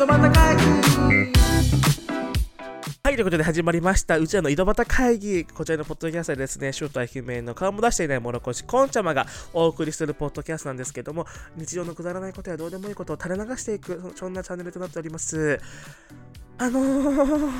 [0.00, 0.62] 戸端会議
[3.02, 4.16] はい、ということで始まりました。
[4.16, 5.44] うちらの井戸端会議。
[5.44, 15.60] こちらのポッドキャストでですね、正体不明の顔も出していない諸越こんちゃまがお送りするポッドキャストなんですけども、日常のくだらないことやどうでもいいことを垂れ流していく、そんなチャンネルとなっております。
[16.56, 17.50] あのー、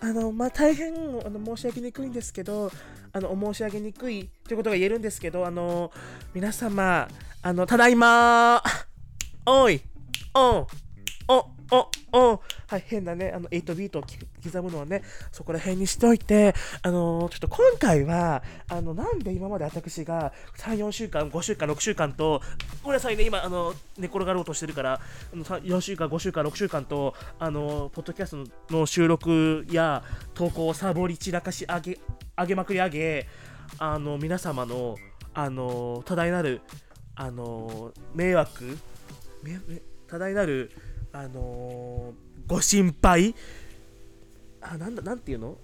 [0.00, 2.72] あの、まあ、大変あの申し上げにくいんですけど、
[3.12, 5.92] あの、お申し上げにくいということが言えるんですけど、あの
[6.34, 7.06] 皆様、
[7.42, 8.60] あの、ただいま
[9.46, 9.80] おい
[10.34, 10.66] おん
[11.28, 15.02] おおおはい、変なね、あの、8ビートを刻むのはね、
[15.32, 22.40] そこら辺にしておいて、あのー、ちょっと今回は、あの、なんで今まで私が3、4週間、5週間、6週間と、
[22.82, 25.00] ごめんなさいね、今、あの、寝転がろうとしてるから、
[25.32, 30.04] あの4週間、5週間、6週間と、あの、ポッドキャストの収録や
[30.34, 31.98] 投稿をサボり散らかし上げ、
[32.36, 33.26] 上げまくり上げ、
[33.78, 34.96] あの、皆様の、
[35.34, 36.60] あの、多大なる、
[37.16, 38.78] あの、迷惑、
[40.06, 40.70] 多大なる、
[41.18, 43.34] あのー、ご心配？
[44.60, 45.56] あ、なんだ、なんていうの？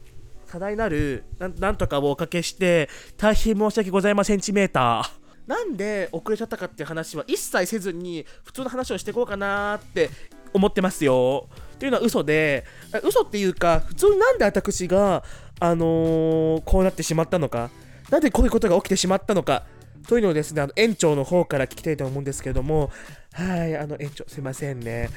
[0.51, 5.23] 多大なるな、んとかをおかけして、大変申し訳ございませんチメーター。
[5.47, 10.09] なんで遅れちゃったかっていう話は一切せずに、普通の話をしていこうかなって
[10.55, 11.49] 思ってますよ。
[11.75, 12.65] っていうのは嘘で、
[13.03, 15.23] 嘘っていうか、普通になんで私が、
[15.61, 17.69] あのー、こうなってしまったのか、
[18.09, 19.65] なんでこういうことが起きてしまったのか、
[20.09, 22.91] というのをですね、あの園長の方から聞きたいと思うんですけれども、
[23.33, 25.09] はい、あの園長、すいませんね。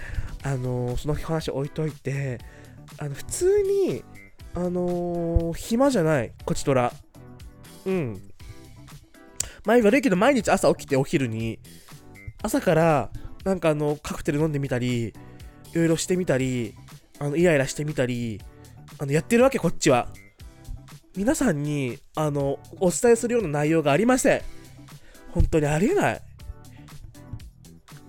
[0.44, 2.40] あのその話置いといて、
[2.98, 4.04] あの普通に、
[4.54, 6.94] あのー、暇じゃない、こちとら。
[7.86, 8.22] うん。
[9.66, 11.60] 前悪いけど、毎日朝起きてお昼に、
[12.42, 13.10] 朝から、
[13.44, 15.14] なんかあの、カクテル飲んでみたり、い
[15.74, 16.74] ろいろしてみたり、
[17.20, 18.42] あの、イライラしてみたり、
[18.98, 20.08] あの、やってるわけ、こっちは。
[21.18, 24.42] 皆さんに、あの、お伝えするような内容がありません。
[25.32, 26.22] 本当にありえない。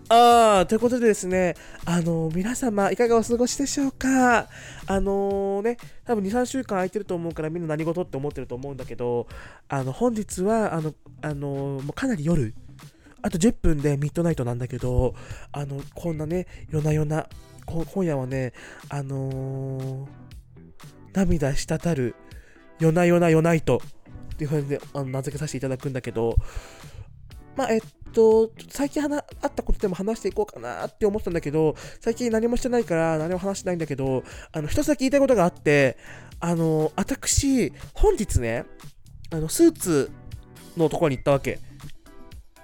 [0.08, 4.48] あー、ということでですね、あのー、皆様、いかがお過ごしでしょうか？
[4.86, 9.26] あのー、ね、多分2、3週間空いてると思うからみんな何事って思ってると思うんだけど、
[9.68, 12.54] あの、本日は、あの、あのー、もうかなり夜、
[13.22, 15.16] あと10分でミッドナイトなんだけど、
[15.50, 17.26] あの、こんなね、夜な夜な、
[17.66, 18.52] 今夜はね、
[18.88, 20.06] あの
[21.12, 22.14] 涙滴る、
[22.78, 23.82] 夜な夜な夜ナイト
[24.34, 26.36] っていうふうに、ね、あの名付けさせていただくんだけど、
[27.56, 27.80] まあ、えっ
[28.16, 35.98] と、最近あったことでも話していこうかなって思ったんだけど、最近何もしてないから何も話してないんだけど、あの、一つだけ言いたいことがあって、
[36.40, 38.64] あの、私、本日ね、
[39.30, 40.10] あの、スーツ
[40.78, 41.58] のところに行ったわけ。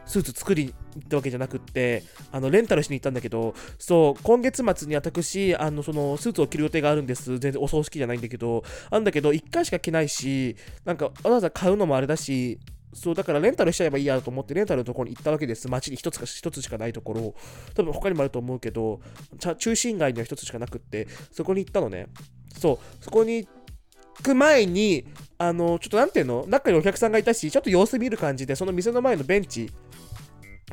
[0.06, 7.38] スーツ作りに行ったわけじゃなくって、あの、レンタルしに行ったんだけど、そう、今月末に私、あの、その、スーツを着る予定があるんです。
[7.38, 12.58] 全然お葬式じゃないんだけど、あんだけど、1回しか着ないし、なんか、わざわざ買うのもあれだし、
[12.94, 15.69] そう、だからレンタルしちゃえばいいやと思って、レンタルのところに行ったわけです。
[15.69, 17.34] 街に一つか一つしかないところ、
[17.75, 19.00] 多分他にもあると思うけど、
[19.58, 22.06] 中心街には一つしかなくって、そこに行ったのね。
[22.58, 23.48] そう、そこに行
[24.22, 25.06] く前に、
[25.38, 26.44] あの、ちょっとなんていうの？
[26.47, 29.70] 中にお客さんがいたし、ちょっと様子見る感じで、その店の前のベンチ、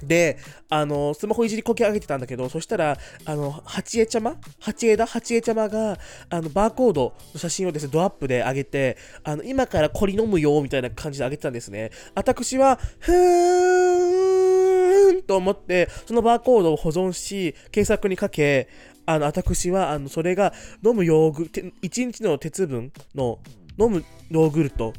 [0.04, 0.38] で、
[0.70, 5.98] あの、スマホいじりこき上げてたんだけど、そしたら、あの、八重ちゃま八重だ八重ちゃまが、
[6.30, 11.92] あの、バーコードの写真をですね、ドアップで上げて、あの、今からこり飲むよ、みたいな感じで上げてたんですね。
[12.16, 18.68] 私は、ふーんと思って、そのバーコードを保存し、検索にかけ、
[19.06, 20.54] あの、私は、あの、それが、
[20.86, 23.40] 飲むヨーグルト、1日の鉄分の、
[23.80, 24.94] 飲むヨーグルト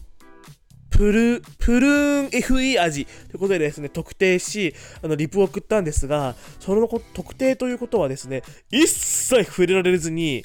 [1.00, 10.44] プル、プルーン FE 味ということでですね、特定し、あの、リプを送ったんですが、その特定ということはですね、一切触れられずに、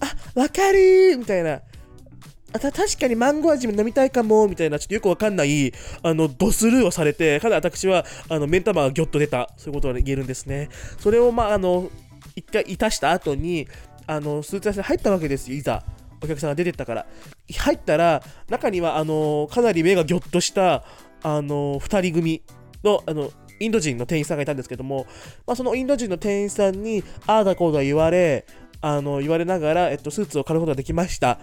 [0.00, 1.60] あ、わかるーみたいな。
[2.52, 5.72] あた、確かにマンゴー味も飲みたいかも、みたいな、ちょっとよくわかんない、
[6.02, 10.70] あの、ドスルーをされて、かなり私は、あの、目ん玉がギョッと出た、そういうことが言えるんですね。
[10.98, 11.88] それを、まあ、あの、
[12.34, 13.68] 一回いたした後に、
[14.08, 15.84] あの、スーツ屋さんに入ったわけですよ、いざ。
[16.20, 17.06] お客さんが出てったから。
[17.54, 20.84] 入ったら、中には、あの、かなり目がぎょっとした、
[21.22, 22.42] あの、2人組
[22.84, 23.30] の、あの、
[23.60, 25.06] インド人の店員さんがいたんですけども、
[25.46, 28.46] まあ、そのインド人の店員さんに、ああだこうだ言われ、
[28.80, 31.40] あの、言われながら、えっと、スーツを買うことができました。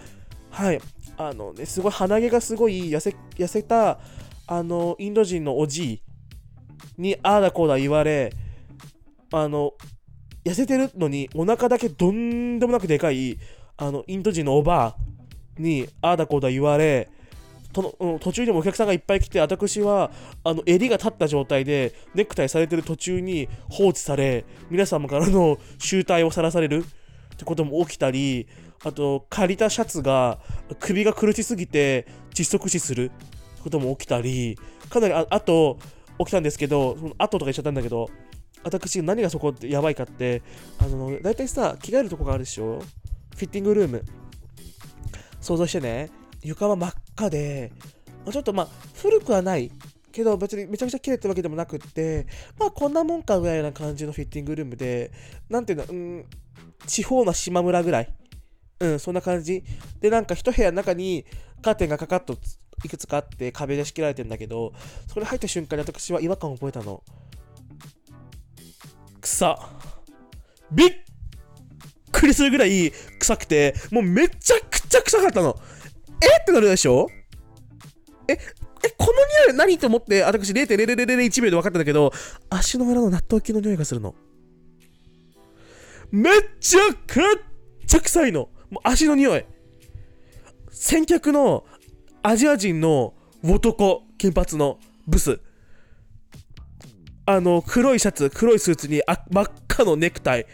[0.50, 0.80] はい。
[1.18, 3.98] あのね、すごい、鼻毛がすごい痩せ、痩せた、
[4.46, 6.02] あの、インド人のおじい
[6.98, 8.32] に、ああだこうだ言われ、
[9.32, 9.72] あの、
[10.44, 13.38] 痩せてるのに、お腹だけどんでもなくでかい、
[13.76, 15.15] あの、インド人のおばあ
[15.58, 17.08] に、ああだこうだ言われ、
[17.72, 20.10] との途中にもお客さんがいっぱい来て、私は、
[20.44, 26.84] あの、襟が立った状態で、ネクタイされてる途中に放置され、皆様からの集体をさらされる
[27.34, 28.48] ってことも起きたり、
[28.84, 30.38] あと、借りたシャツが、
[30.80, 33.14] 首が苦しすぎて窒息死するって
[33.62, 34.58] ことも起きたり、
[34.88, 35.78] かなりあ、あと、
[36.18, 38.08] 起きたんですけど、その後とか言っちゃったんだけど、
[38.62, 40.42] 私何がそこってやばいかって
[40.78, 42.80] あの大体さ着替えるとこがあるでしょ？
[43.36, 44.02] フィッティングルーム。
[45.46, 46.10] 想像してね
[46.42, 47.70] 床は真っ赤で
[48.28, 48.68] ちょっとまあ
[49.00, 49.70] 古くはない
[50.10, 52.26] けど別にめちゃくちゃ綺麗ってわけでもなくって
[52.58, 55.12] まあこんなもんかぐらいな感じのフィッティングルームで
[55.48, 56.26] なんていうのうん
[56.86, 58.12] 地方の島村ぐらい。
[58.78, 59.62] うんそんな感じ。
[60.00, 61.24] でなんか一部屋の中に
[61.62, 62.36] カーテンがかかっと
[62.84, 64.72] いくつかあって壁で仕切られてんだけど
[65.06, 67.02] そこで入った瞬間に私は違和感を覚えたの。
[69.20, 69.58] 草
[70.72, 70.92] びっ
[72.20, 75.56] くりするぐらい臭くてもうめちゃくちゃ臭かったの。
[76.22, 76.40] え？
[76.40, 77.08] ってなるでしょ？
[78.28, 78.32] え？
[78.32, 78.38] え？
[78.96, 79.12] この
[79.48, 82.12] 匂い何と思って私0.0001秒で分かったんだけど
[82.48, 84.14] 足の裏の納豆菌の匂いがするの。
[86.10, 87.24] めっちゃくっ
[87.86, 88.48] ちゃ臭いの。
[88.70, 89.44] もう足の匂い。
[90.70, 91.64] 先客の
[92.22, 95.40] アジア人の男金髪のブス。
[97.26, 100.46] あの黒いシャツ黒いスーツにあ真っ赤のネクタイ。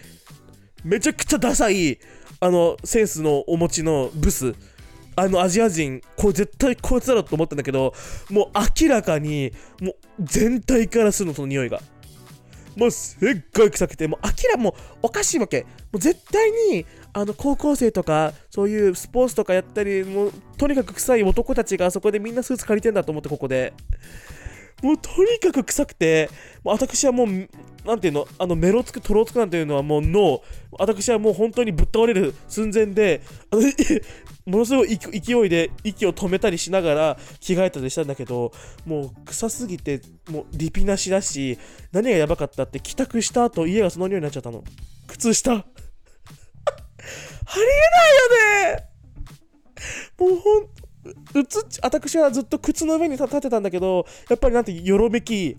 [0.84, 1.98] めちゃくちゃダサい
[2.40, 4.54] あのセンスのお持ちのブス。
[5.14, 7.92] あのアジア人これ絶対こいつだろと思ったんだけど
[8.30, 8.48] もう
[8.80, 11.80] 明らかにもう全体からするのその匂いが。
[12.74, 15.62] もうすっごい臭くてもう明らもうおかしいわけ。
[15.62, 23.74] もう絶対にあの高校生とかそういうスポーツとかやったりもうとにかく臭い男たちがそこでみんなスーツ借りてんだと思ってここで。
[24.82, 26.28] もうとにかく臭くて、
[26.64, 27.48] もう私はもう、
[27.86, 30.42] なんていうの、あのメロつく、トロつくなんていうのはもう脳、
[30.72, 33.22] 私はもう本当にぶっ倒れる寸前で、
[34.44, 38.52] ものすごい勢いで息を止めたりしながら着替えたりしたんだけど、
[38.84, 41.58] もう臭すぎて、もうリピなしだし、
[41.92, 44.64] 何がやばかったって帰宅した後家がその匂いになっちゃったの。
[45.06, 45.52] 靴下。
[47.44, 48.88] ありえないよね
[50.18, 51.14] もうほんう
[51.44, 55.58] つ私はずっと靴の上に立てたんだけどやっぱりなんてよろめき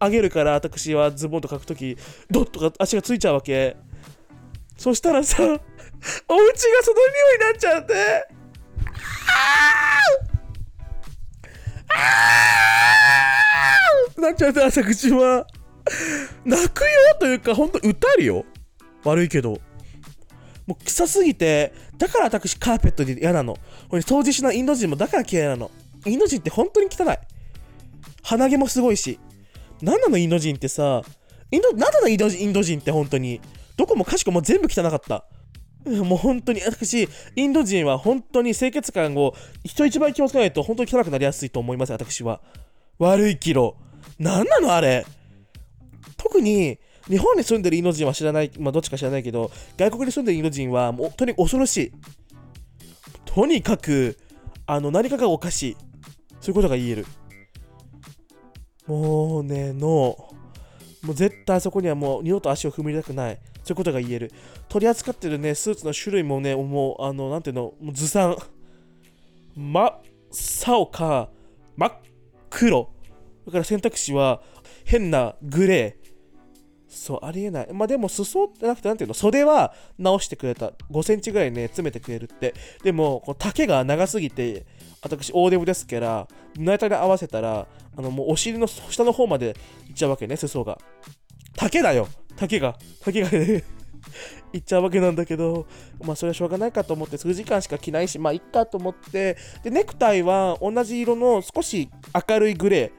[0.00, 1.96] 上げるから私はズボンと書くとき
[2.30, 3.76] ドッとか足がついちゃうわけ。
[4.76, 5.64] そしたらさお家がそ
[6.28, 6.38] の匂
[7.34, 8.28] いになっちゃって
[11.90, 11.94] あ
[14.20, 15.46] なっちゃって朝口は。
[16.44, 16.88] 泣くよ
[17.18, 18.44] というかほんと歌るよ。
[19.04, 19.60] 悪いけど。
[20.66, 23.56] もう臭すぎて、だから私カーペットで嫌なの。
[23.88, 25.70] これ掃除しないインド人もだから嫌いなの。
[26.06, 27.16] インド人って本当に汚い。
[28.22, 29.18] 鼻毛もすごいし。
[29.80, 31.02] 何なのインド人ってさ、
[31.50, 33.40] インド、何なのインドインド人って本当に。
[33.76, 35.24] どこもかしこも全部汚かった。
[35.86, 42.40] もう本当に、私、インド人は本当に清潔感を人一倍気をつけないと本当に汚くなりやすいと思います、私は。
[42.98, 43.76] 悪いキロ。
[44.18, 45.06] 何なのあれ。
[46.16, 51.92] 特に、日本に住んでるインド人は知らない、まあ、どっちか知らないけど、外国に住んでるインド人は、もうとに恐ろしい。
[53.38, 54.18] とにかく、
[54.66, 55.76] あの、何かがおかしい。
[56.40, 57.06] そういうことが言える。
[58.88, 61.06] もうね、ノー。
[61.06, 63.38] もう絶対そこにはもう二度と足を踏み入れたくない。
[63.62, 64.32] そういうことが言える。
[64.68, 68.36] 取り扱ってるね、スーツの種類もね、もう、あの、なんていうの、もうずさん。
[69.54, 70.00] 真っ
[70.66, 71.30] 青か、
[71.76, 71.92] 真っ
[72.50, 72.90] 黒。
[73.46, 74.42] だから選択肢は、
[74.84, 76.07] 変なグレー。
[76.88, 77.68] そうありえない。
[77.72, 79.14] まあでも裾ってなくてなんていうの？
[79.14, 80.72] 袖は直してくれた。
[80.90, 82.54] 5センチぐらいね詰めてくれるって。
[82.82, 84.66] でもこの丈が長すぎて
[85.02, 86.26] 私大デブですから
[86.56, 89.56] 胸板に合わせたらあのもうお尻の下の方まで
[89.88, 90.78] いっちゃうわけね裾が。
[91.54, 92.08] 丈だよ。
[92.36, 92.76] 丈が。
[93.04, 93.64] 丈がね。
[94.52, 95.66] いっちゃうわけなんだけど、
[96.02, 101.90] まあそれはしょうがないかと思って数時間しか着ないし、まあいっかと思って、で、ネクタイは同じ色の少し
[102.28, 102.92] 明るいグレ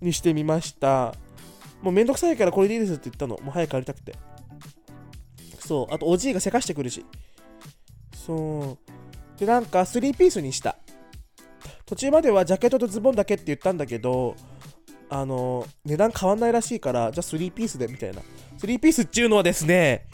[0.00, 1.14] ーにしてみました。
[1.82, 3.36] もうめんどくさいからこれでいいですって言ったの。
[3.42, 4.14] もう早く帰りたくて。
[5.58, 5.94] そう。
[5.94, 7.04] あと、おじいがせかしてくるし。
[8.14, 8.78] そ
[9.36, 9.38] う。
[9.38, 10.76] で、なんか、3ピースにした。
[11.84, 14.34] 途中まではジャケットとズボンだけって言ったんだけど、
[15.08, 18.22] あの、値段変わんないらしいから、じゃあ3ピースで、みたいな。
[18.58, 20.06] 3ピースっていうのはですね、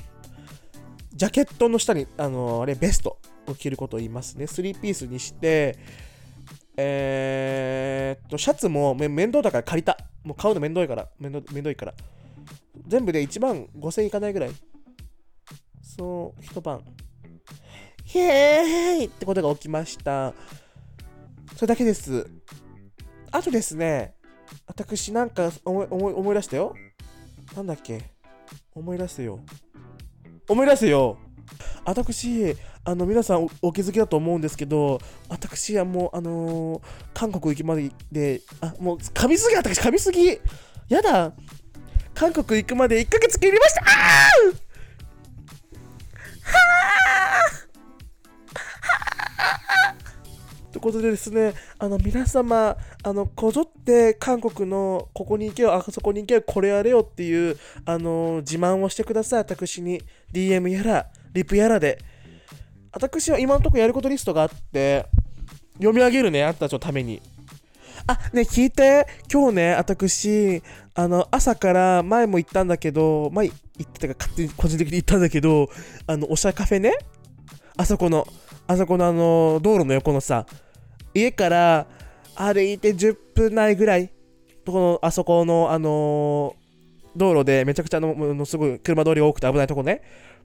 [1.14, 4.44] ジャケットの下に、あの、あれ、ベストを着ることを言いますね。
[4.44, 5.78] 3ピースにして、
[6.76, 9.98] えー、っと、シャツも面倒だから借りた。
[10.24, 11.94] もう買うの面倒いから、面倒面倒いから。
[12.86, 14.50] 全部で1万5000いかないぐらい。
[15.82, 16.82] そう、一晩。
[18.14, 20.34] へーいってことが起きました。
[21.56, 22.28] それだけです。
[23.30, 24.14] あとですね、
[24.66, 26.74] 私なんか思い思い出したよ。
[27.54, 28.02] なんだっけ？
[28.74, 29.40] 思い出せよ。
[30.48, 31.18] 思い出せよ。
[31.84, 36.82] 私、あの皆さんお気づきだと思うんですけど、私はもう、あのー、
[37.14, 40.38] 韓国行きまでで、あ、もう、噛みすぎ、私、噛みすぎ。
[40.88, 41.32] やだ。
[42.14, 44.72] 韓国行くまで1ヶ月切りましたあ
[50.82, 60.02] ことでですね、あの皆様、あのこぞって韓国のここに行けよ、あそこに行けよ、これやれよっていう、あの自慢をしてください、私に。
[60.32, 61.98] DM やら、リプやらで。
[62.92, 65.06] 私は今のところやることリストがあって、
[65.74, 67.22] 読み上げるね、あんたたちのために。
[68.06, 69.06] あ、ね、聞いて。
[69.32, 70.62] 今日ね、私、
[70.94, 75.68] あの、朝から前も行ったんだけど、前行ってたか、勝手に個人的に行ったんだけど、
[76.06, 76.92] あの、おしゃカフェね。
[77.76, 78.26] あそこの、
[78.66, 80.46] あそこのあの、道路の横のさ、
[81.14, 81.86] 家から
[82.34, 84.10] 歩いて10分内ぐらい、
[84.64, 86.54] とこの、あそこの、あの
[87.16, 90.02] 道路でめちゃくちゃの、のすごい車通りが多くて危ないとこね。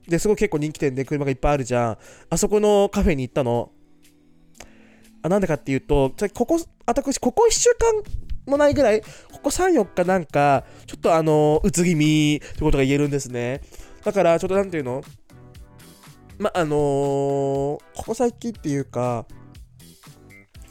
[0.08, 1.98] で、すごい結構人気店で車がいっぱいあるじゃん。
[2.30, 3.72] あそこのカフェに行ったの。
[5.22, 8.04] あなんでかっていうと、ここ、私、ここ1週間
[8.46, 9.08] もないぐらい、こ
[9.44, 13.62] こ3、4日なんか、ちょっとあの、うつ気味ってことが言えるんですね。
[14.04, 15.04] だから、ちょっとなんていうの？
[16.38, 19.26] ま、あのー、ここ最近っていうか、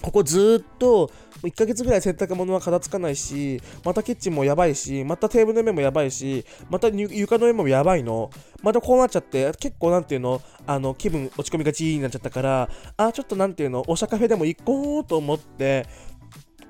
[0.01, 1.11] ここずっと
[1.43, 8.31] 1ヶ月ぐらい洗濯物は片付かないし、またキッチンもやばいし、またテーブルの上もやばいし、また床の上もやばいの。
[8.63, 15.87] またこうなっちゃって、結構なんていうの、あの、気分落ち込みがちになっちゃったから、あ、ちょっとなんていうの、おしゃカフェでも行こうと思って、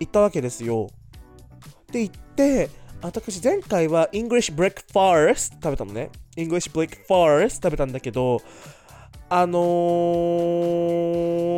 [0.00, 0.88] 行ったわけですよ。
[1.90, 2.68] で、行って、
[3.02, 6.10] 私前回は English Breakfast 食べたのね。
[6.36, 8.40] English Breakfast 食べたんだけど、
[9.28, 9.58] あの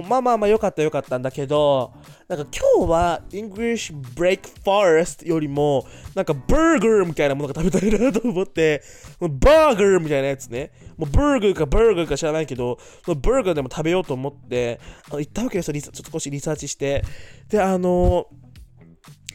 [0.02, 1.92] ー、まあまあまあ良かった良かったんだけど、
[2.26, 2.46] なんか
[2.76, 8.82] 今日は English Breakfast よりも、なんかバーガーみたいなものが食べたいなと思って、
[9.20, 17.02] バーガーみたいなやつね、もうバーガーかバーガーか知らないけど、そのバーガーでも食べようと思って、あの行ったわけですよ、ちょっと少しリサーチして。
[17.50, 18.28] で、あの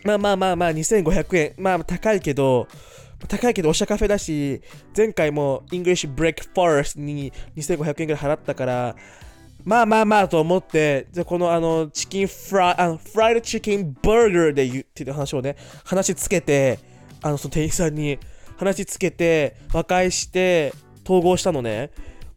[0.04, 2.68] ー、まあまあまあまあ2500円、まあ高いけど、
[3.28, 4.62] 高いけどおしゃカフェだし、
[4.96, 8.96] 前回も English Breakfast に2500円ぐらい払ったから、
[9.64, 16.80] まあまあまあと思って、じゃこのあの、チキンフライ、あの、フライドチキンバーガーで言ってる話をね、話つけて、
[17.22, 18.20] あの、その店員さんに
[18.58, 20.74] 話つけて、和解して、
[21.06, 21.92] 統合したのね。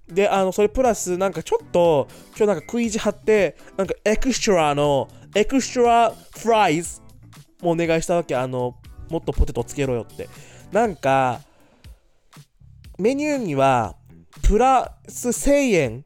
[0.09, 7.01] で、あの、それプラス、なんかちょっと、今日なんか食い意地張って、なんかエクストラの、エクストラフライズ
[7.61, 8.37] もお願いしたわけ。
[8.37, 8.77] あの、
[9.11, 10.29] もっとポテトつけろよって。
[10.73, 11.41] なんか、
[12.99, 13.97] メニューには、
[14.43, 16.05] プラス1000円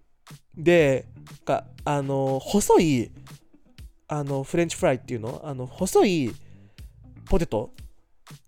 [0.56, 1.06] で、
[1.44, 3.10] か、あの、細い、
[4.08, 5.40] あの、フレンチフライっていうの？
[5.44, 6.32] あの、細い
[7.26, 7.72] ポテト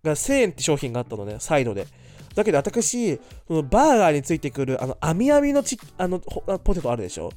[0.03, 1.87] が1000円って商品があったのね、サイドで。
[2.35, 7.31] だけど私、そのバーガーについてくる、あの、網網のちあのポテトあるでしょ？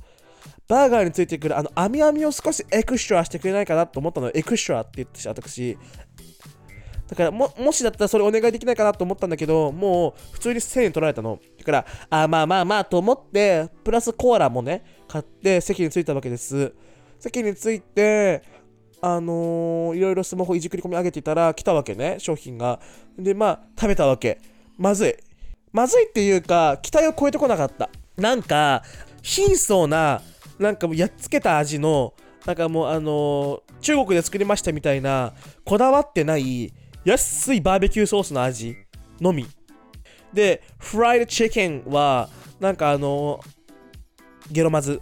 [0.68, 5.78] バーガーについてくるあの網網を少しエクストラしてくれないかなと思ったのエクストラって言って私。
[7.08, 11.40] だからも、もしだったらそれお願いできないかなと思ったんだけど、もう普通に1000円取られたの。
[11.58, 16.74] だから、あ、まあまあまあと思って、プラスコーラもね、買って席に着いたわけです。
[17.20, 18.44] 席に着いて、
[19.02, 22.80] あのー、いろいろスマホいじくり込み上げていたら来たわけね、商品が。
[23.18, 24.40] で、まあ、食べたわけ。
[24.78, 25.16] まずい。
[25.72, 27.90] まずいっていうか、期待を超えてこなかった。
[28.18, 28.82] なんか、
[29.22, 30.22] 貧相な、
[30.58, 32.14] なんかもうやっつけた味の、
[32.46, 35.34] なんかもうあのー、中国で作りましたみたいな、
[35.66, 36.74] こだわってない、
[37.06, 38.76] 安いバーベキューソースの味
[39.22, 39.46] のみ。
[40.34, 43.40] で、フライドチキンは、なんかあの、
[44.52, 45.02] ゲロまず。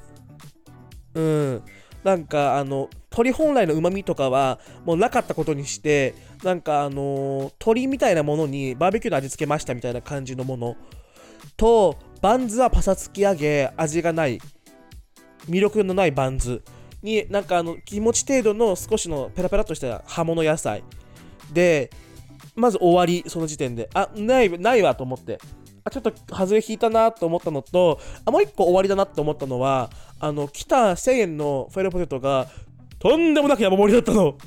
[1.15, 1.63] うん。
[2.03, 10.75] なんかあの、鶏本来の旨味とかはもうなかったことにして、なんかあの、鶏みたいなものにバーベキューの味付けましたみたいな感じのもの。
[11.55, 14.39] と、バンズはパサつき上げ、味がない。
[15.47, 16.63] 魅力のないバンズ
[17.01, 20.83] に、なんかあの、気持ち程度の少しのペラペラとした葉物野菜。
[21.53, 21.89] で、
[22.55, 23.89] まず終わり、その時点で。
[23.93, 25.39] あ、ない、ないわと思って。
[25.83, 32.47] あ、ちょっと外れ引いたなと思ったのと、あ、もう一個終わりだなって思ったのは、あの、来た1000円のファイルポテトが、
[32.99, 34.37] とんでもなく山盛りだったの。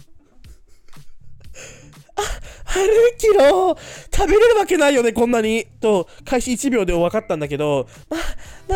[2.17, 2.23] あ、
[2.65, 3.77] 春キロ
[4.11, 8.17] 食べれるわけないよね、こんなにと、開始1秒で分かったんだけど、ま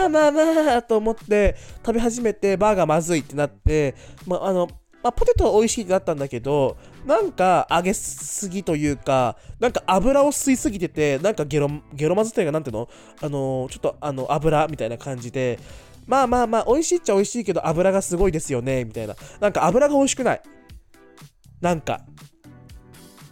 [0.05, 3.95] あ、まあまあまあ、と思って食べ始めて、バーガーまずいってなって、
[4.27, 4.69] まあ、あの、
[5.03, 6.77] まあ、ポテトは美味しいってなったんだけど、
[7.07, 12.89] なんか揚げすぎというか、なんか油を吸いすぎてて、なんかゲロ、ゲロまずっていうか、なんていうの？
[13.23, 15.59] あのー、ちょっとあの、油みたいな感じで、
[16.07, 19.17] まあまあまあ、美味しいっちゃ美味しいけど、油がすごいですよね、みたいな。
[19.41, 20.43] なんか油が美味しくない。
[21.61, 22.03] なんか。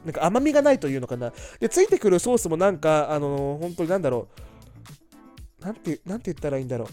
[0.04, 1.32] なんか甘みがないというのかな。
[1.60, 4.28] で、ついてくるソースもなんか、あのー、本当になんだろ
[5.60, 5.64] う。
[5.64, 6.88] なんて、なんて言ったらいいんだろう。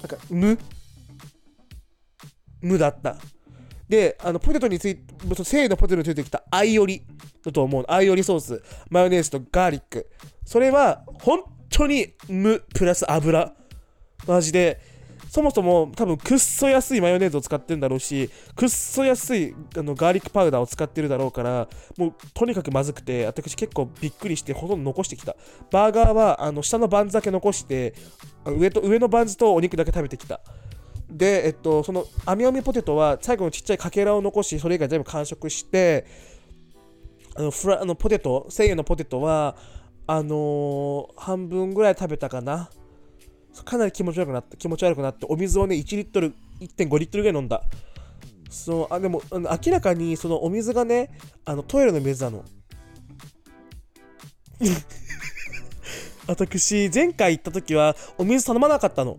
[0.00, 0.58] なんか、無
[2.62, 3.16] 無だった。
[3.92, 7.02] で、あの、ポテトについて、せいのポテトについてきたアイオリ
[7.44, 7.84] だと思う。
[7.88, 10.08] アイオリソース、マヨネーズとガーリック。
[10.46, 13.52] それは、本当に無プラス油
[14.26, 14.80] の味で、
[15.28, 25.34] そもそも多分くっそ安いマヨネーズを使ってるんだろうしくっそ安いあのガーリックパウダーを使ってるだろうからもうとにかくまずくて私結構びっくりしてほとんど残してきた
[25.70, 27.94] バーガーはあの下のバンズだけ残して
[28.44, 30.42] 上と上のバンズとお肉だけ食べてきた
[31.12, 36.06] で、えっと、その網網ポテトは最後のちっちゃいかけらを残しそれ以外全部完食して
[37.34, 39.56] あのフラあのポテト1000円のポテトは
[40.06, 42.70] あのー、半分ぐらい食べたかな。
[43.64, 47.62] かなり気持ち悪くなって気持ち悪くなってお水をね1リットル1.5リットルぐらい飲んだ。
[48.50, 51.10] そうあでも明らかにそのお水がね
[51.44, 52.44] あのトイレの水なの。
[56.26, 59.18] 私前回行った時はお水頼まなかったの。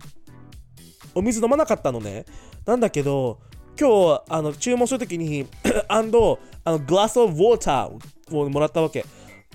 [1.15, 2.25] お水飲まなかったのね
[2.65, 3.39] なんだけど
[3.79, 5.47] 今日あの注文するときに
[5.87, 9.05] アンドあのグラスオブウォーターをもらったわけ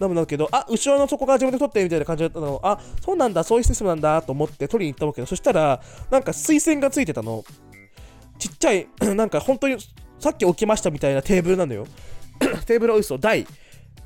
[0.00, 2.60] なんだけど、あ、後ろの底から自分で取ってみたいな感じだったの。
[2.62, 5.24] あ、そうなんだ、そういうシステムなんだと思って取りに行ったわけ。
[5.26, 7.44] そしたら、なんか水栓がついてたの。
[8.38, 8.86] ちっちゃい、
[9.16, 9.76] なんか本当に
[10.20, 11.86] さっき置きましたみたいなテーブルなのよ。
[12.66, 13.46] テーブルは嘘、台。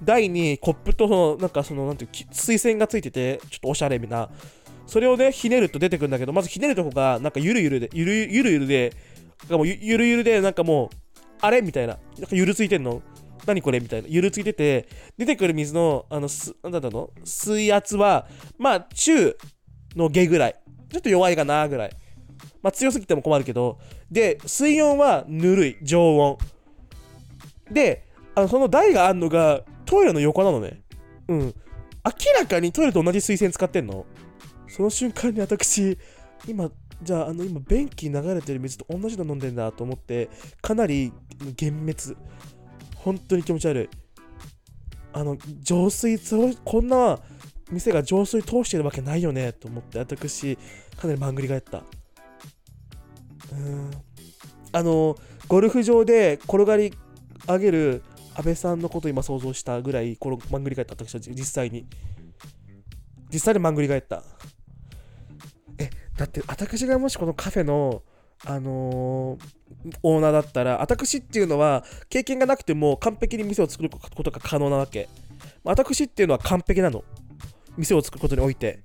[0.03, 4.31] 台にコップとその、なんかその、なんていう、水栓がついてて、ちょっとおしゃれみたいな。
[4.87, 8.93] それをね、ひねると出てくるんだけど、まずひねるとこが、なんかゆるゆるで、ゆるゆるゆるで
[9.49, 10.97] か、もうゆるゆるで、なんかもう、
[11.41, 11.63] あれ？
[11.63, 11.99] みたいな。
[12.19, 13.03] なんかゆるついてんの？
[13.47, 13.81] 何これ？
[13.81, 14.09] みたいな。
[14.09, 17.11] ゆるついてて、出てくる水の、あの、す、なんだったの？
[17.25, 18.27] 水圧は、
[18.59, 19.37] まあ、中
[19.97, 20.55] の下ぐらい。
[20.91, 21.91] ちょっと弱いかなぐらい。
[22.63, 23.81] まあ、強すぎても困るけど。
[24.11, 25.77] で、水温はぬるい。
[25.83, 26.39] 常温。
[27.71, 30.83] で、あの、その台があんのが、トイレの横なのね。
[31.29, 31.41] うん。
[31.41, 31.55] 明
[32.39, 34.07] らかにトイレと同じ水栓使ってんの。
[34.75, 35.99] その瞬間に私、
[36.49, 36.71] 今、
[37.03, 40.31] じゃあ、あの、今、便器に流れてる水と同じの飲んでんだと思って、
[40.63, 41.13] かなり
[41.61, 42.19] 幻滅。
[42.97, 43.89] 本当に気持ち悪い。
[45.13, 46.19] あの、浄水、
[46.65, 47.21] こんな
[47.71, 50.57] 店が浄水通してるわけないよねと思って、私、
[50.97, 51.79] かなりマングリ返った。
[51.79, 53.91] うーん。
[54.73, 56.95] あの、ゴルフ場で転がり
[57.47, 58.03] 上げる
[58.35, 61.87] 安倍さんのこと今想像したぐらい、このマングリ返った、私は実際に。
[63.31, 64.23] 実際にマングリ返った。
[66.23, 68.03] だって、私がもしこのカフェの、
[68.45, 75.09] あのー、オーナーだったら、私っていうのは経験がなくても完璧に店を作ることが可能なわけ。
[75.65, 77.03] 私っていうのは完璧なの。
[77.77, 78.85] 店を作ることにおいて。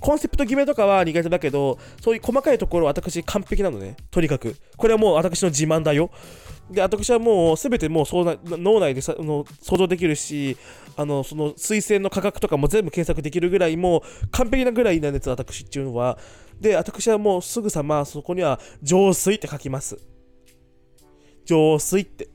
[0.00, 3.96] コンセプト決めとかは苦手だけど、そういう細かいところは私完璧なのね。
[4.10, 4.54] とにかく。
[4.76, 6.10] これはもう私の自慢だよ。
[6.70, 10.56] で、私はもうすべてもう脳内でさの想像できるし、
[10.96, 16.18] あの、その推薦の価格とかも全部検索できるぐらい、もう完璧なぐらいなんです、私っていうのは。
[16.60, 19.98] で、私はもうすぐさまそこには浄水って書きます。
[21.46, 22.28] 浄水って。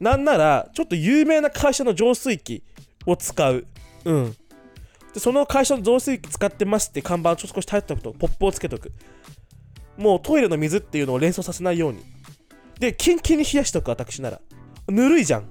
[0.00, 2.64] なんなら、ちょっと有名な会社の浄水器
[3.06, 3.66] を使う。
[4.04, 4.36] うん。
[5.14, 8.92] で、その会社の浄水器使ってますって看板をちょっと少し耐えておくと、ポップをつけとく。
[9.96, 12.02] もうトイレの水っていうのを連想させないように。
[12.78, 14.40] で、キンキンに冷やしとく、私なら。
[14.88, 15.50] ぬるいじゃん。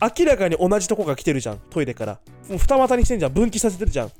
[0.00, 2.20] 明らかに同じとこが来てるじゃん、トイレから。
[2.48, 4.12] もう二股にしてんじゃん、分岐させてるじゃん。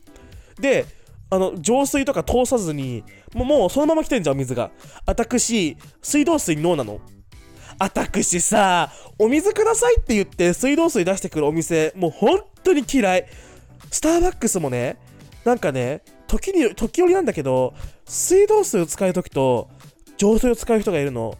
[0.61, 0.87] で、
[1.31, 4.71] あの、浄水とか通さずに、もうもうそのまま来てんじゃん、水が。
[5.07, 7.01] 私、水道水ノーなの。
[7.79, 13.27] あたくしさ、お水くださいって言って水道水出してくるお店、もう本当に嫌い。
[13.91, 14.99] スターバックスもね、
[15.45, 19.69] なんかね、時に、時折なんだけど、水道水を使う時と、
[20.17, 21.37] 浄水を使う人がいるの。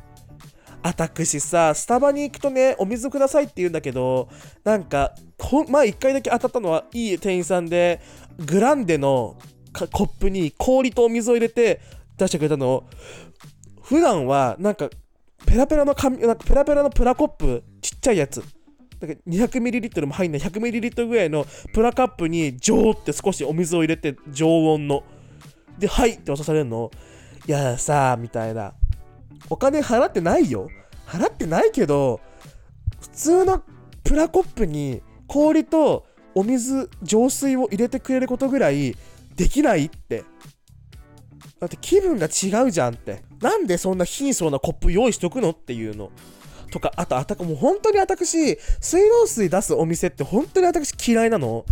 [0.83, 4.29] あたくしさ、スタバに行くとね、お水くださいって言うんだけど、
[4.65, 8.01] なんか、ほまあ一回だけ当たったのは、いい店員さんで、
[8.39, 9.37] グランデの
[9.73, 11.81] コップに氷とお水を入れて
[12.17, 12.85] 出してくれたの。
[13.83, 14.89] 普段はなんか
[15.47, 18.43] ペラペラの紙なんかペラペラのプラコップちっちゃいやつ。
[19.01, 25.03] だから 200ml も入んない 100ml ぐらいのプラカップにジョーって少しお水を入れて常温の。
[25.79, 26.91] ではいって渡されるの。
[27.47, 28.75] いやさみたいな。
[29.51, 30.69] お金払ってないよ
[31.07, 32.21] 払ってないけど
[33.01, 33.63] 普通の
[34.05, 38.97] プラコップに氷とお水浄水を入れてくれることぐらい
[39.37, 40.25] できないって。
[41.61, 43.23] だって気分が違うじゃんって。
[43.41, 46.11] なんでそんな貧相なコップ用意しとくのっていうの。
[46.71, 51.65] とか、あと、あたかもう本当に私、水道水出すお店って本当に私嫌いなの。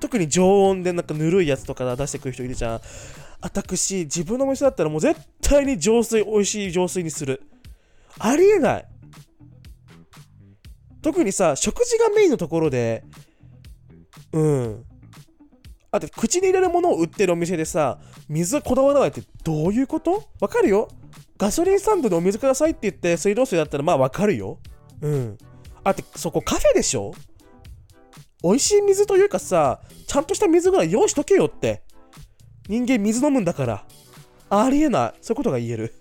[0.00, 2.80] 特に常温でなんかぬるいやつとか出してくる人いるじゃん。
[3.40, 7.42] 私、自分のお店だったらもう絶対に浄水、美味しい浄水にする。
[8.18, 8.84] ありえない。
[11.02, 13.04] 特にさ、食事がメインのところで、
[14.32, 14.84] うん。
[15.90, 20.24] あと、口に入れるものを売ってるお店でさ、水こだわらないってどういうこと？
[20.40, 20.88] わかるよ
[21.36, 24.58] ガソリンスタンドでお水くださいって言って水道水だったらまあわかるよ。
[25.02, 25.38] うん。
[25.84, 27.12] あって、そこカフェでしょ？
[28.42, 31.82] 美味しい水というかさ、ちゃんとした水ぐらい用意しとけよって。
[32.68, 33.86] 人間水飲むんだから。
[34.50, 35.18] ありえない。
[35.20, 35.94] そういうことが言える。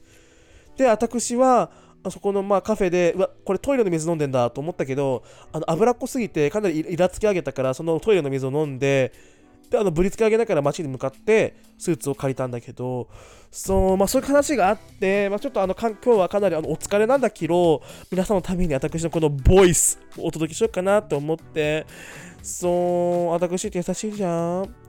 [0.78, 1.72] で私は
[2.04, 9.14] あそこのまあカフェでうわこれトイレの水飲んでんだと思ったけどあの脂っこすぎてかなりイラつき上げたからそのトイレの水を飲んで
[9.70, 13.08] であのぶりつけ上げながら街に向かってスーツを借りたんだけど
[13.52, 21.86] そう,、まあ、そういう話があって、まあ、ちょっとあの今日はかなりあのお疲れなんだけど皆さんのために私のこのボイスをお届けしようかなと思って
[22.42, 24.83] そう私って優しいじゃん。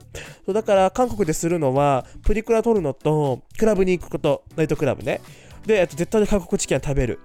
[0.45, 5.21] そうだから韓国でするのはプリクラ撮るのとクラブに行くことナイトクラブね
[5.65, 7.19] で、えっと、絶対に韓国チキンは食べる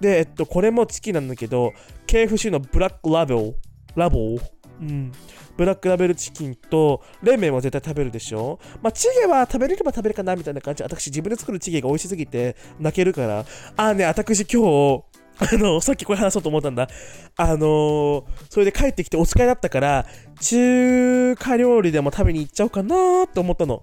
[0.00, 1.72] で、えっと、これもチキンなんだけど
[2.06, 3.54] KFC のブラックラベル
[3.94, 4.38] ラボ
[4.80, 5.12] うん。
[5.56, 8.60] ブラックラベルチキンと、冷麺も絶対食べるでしょ？
[8.80, 10.84] まあ、チゲは食べれれば食べるかなみたいな感じ。
[10.84, 13.44] 私自分で作るチゲが美味しすぎて泣けるから。
[13.76, 15.02] あ、ね、私今日、
[15.40, 16.88] あの、さっきこれ話そうと思ったんだ。
[17.36, 20.06] あのー、それで帰ってきてお使いだったから、
[20.40, 23.82] 中華料理でも食べに行っちゃおうかなって思ったの。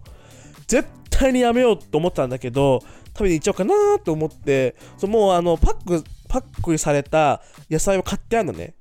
[0.68, 8.76] 絶対にやめようと思ったんだけど、食べに行っちゃおうかなーって思って、そもうあの、パック、パックされた野菜を買ってあるのね。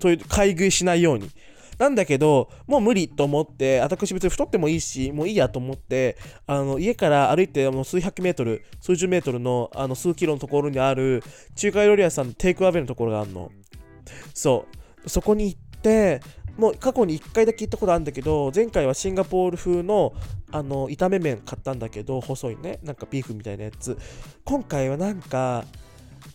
[0.00, 1.30] そういう買い食いしないように。
[1.82, 6.16] なんだけど、もう無理と思って、私別に太ってもいいし、もういいやと思って、
[6.46, 11.24] あの家から歩いてもう数百メートル、数十メートルのあの数キロのところにある
[11.56, 13.50] 中華料理屋さんのテイクアウェイのところがあるの。
[14.32, 14.66] そ
[15.04, 15.10] う。
[15.10, 16.20] そこに行って、
[16.56, 20.12] もう過去に1回だけ行ったことあるんだけど、前回はシンガポール風の
[20.52, 23.98] あの炒め麺買ったんだけど、細いね、なんかビーフみたいなやつ。
[24.44, 25.64] 今回はなんか、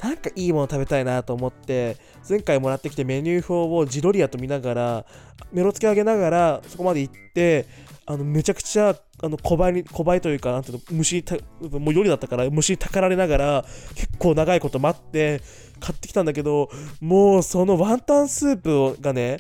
[0.02, 5.06] なんかいいもの食べたいなと思って、前回もらってきてメニュー表をジロリアと見ながら、
[5.52, 7.66] メロつけ上げながら、そこまで行って、
[8.06, 15.42] あのめちゃくちゃあの小林に小林というか、なんていうの虫たもう夜だったから虫にたかられながら、結構長いこと待って、
[15.80, 16.70] 買ってきたんだけど、
[17.02, 19.40] もうそのワンタンスープがね、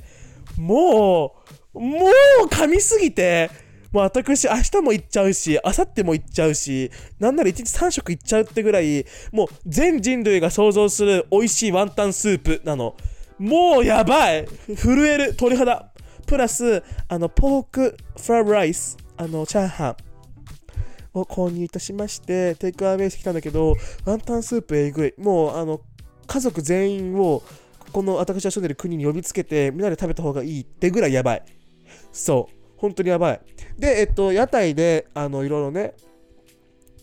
[0.58, 1.36] も
[1.76, 2.08] う、も
[2.44, 3.52] う噛みすぎて、
[3.92, 12.96] もう私、明日も行っちゃうし、明後日も行っちゃうし、なんなら1日3食行っちゃうってぐらい、もう全人類が想像する美味しいワンタンスープなの。
[13.40, 15.92] もうやばい震える鳥肌。
[16.26, 20.08] プラス、あの、ポークフライライス、あの、チャーハン。
[21.14, 25.14] を購入いたしまして、テイクアウェイしてきたんだけど、ワンタンスープえぐい。
[25.18, 25.82] もう、あの、
[26.28, 27.44] 家族全員を、
[27.92, 31.44] この私が住んでる国に呼びつけて、みんなで食べた方がいいってぐらいやばい。
[32.12, 32.58] そう。
[32.78, 33.42] 本当にやばい。
[33.78, 35.94] で、えっと、屋台で、あの、いろいろね、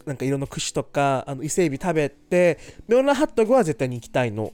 [0.06, 2.58] なんかいろんな串とか、あの伊勢海老食べて、
[2.88, 4.52] ミョンラーハットグは絶対に行きたいの。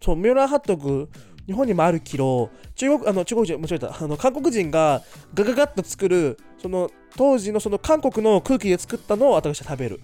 [0.00, 1.08] そう、ミョンラーハットグ、
[1.46, 5.02] 日本にもあるけど、中国、あの、中国人、間違えた、あの、韓国人が
[5.34, 10.00] ガガガッと作る、その、当時のその韓国の空気で作ったのを私は食べる。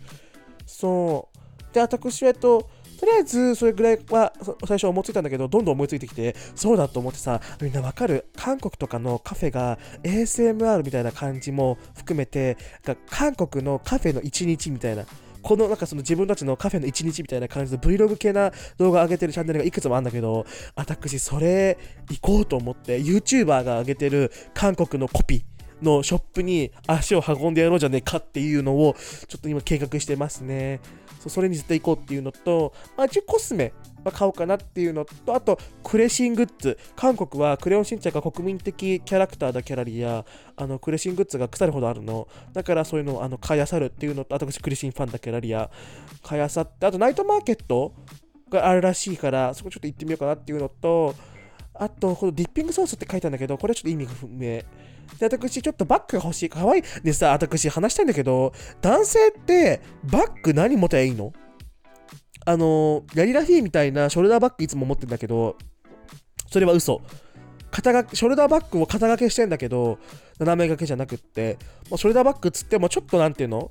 [0.67, 1.75] そう。
[1.75, 4.33] で、私は、えっと、とりあえずそれぐらいは
[4.67, 12.57] 最初思いついたんだけど、どんどん思いついてきて、そうだと思ってさ、みんなわかる韓国とかのカフェが ASMR みたいな感じも含めて、
[13.09, 15.05] 韓国のカフェの一日みたいな。
[15.41, 21.79] このなんかその自分たちのカフェの一日みたいな感じで Vlog 系な動画上げてるチャンネルがいくつもあるんだけど、私それ
[22.11, 28.97] 行こうと思って YouTuber が上げてる韓国のコピーのショップに足を運んでやろうじゃねえかっていうのを
[29.29, 30.81] ちょっと今計画してますね。
[31.19, 33.73] そうそれに絶対行こうっていうのと、まあ、一応コスメ
[34.05, 36.79] は買おうかなっていうのと、あと、クレシングッズ。
[36.95, 40.25] 韓国はクレヨンしんちゃんが国民的キャラクターだキャラリア、
[40.57, 42.29] あの、クレシングッズが腐るほどあるの。
[42.53, 45.71] だからそういうのをあの買いあさるっていうのと、私クレシンファンだキャラリア、
[46.23, 47.93] 買いあさって、あとナイトマーケット
[48.49, 51.15] があるらしいから、そこちょっと行ってみようかなっていうのと、
[51.79, 54.39] あと、このディッピングソースって書いたんだけど、これちょっと意味が不明。
[54.39, 54.67] で、
[55.21, 56.49] 私、ちょっとバッグが欲しい。
[56.49, 56.83] かわいい。
[57.03, 61.33] でさ、私、話したいんだけど、男性ってバッグ何持てばいいの？
[62.45, 65.57] あのヤリラフィーみたいなショルダーバッグいつも持ってんだけど、
[66.51, 67.03] それは嘘。
[67.71, 69.99] 肩がショルダーバッグを肩掛けしてんだけど、
[70.39, 71.59] 斜め掛けじゃなくって、
[71.91, 73.71] もうショルダーバッグつってもちょっとなんていうの？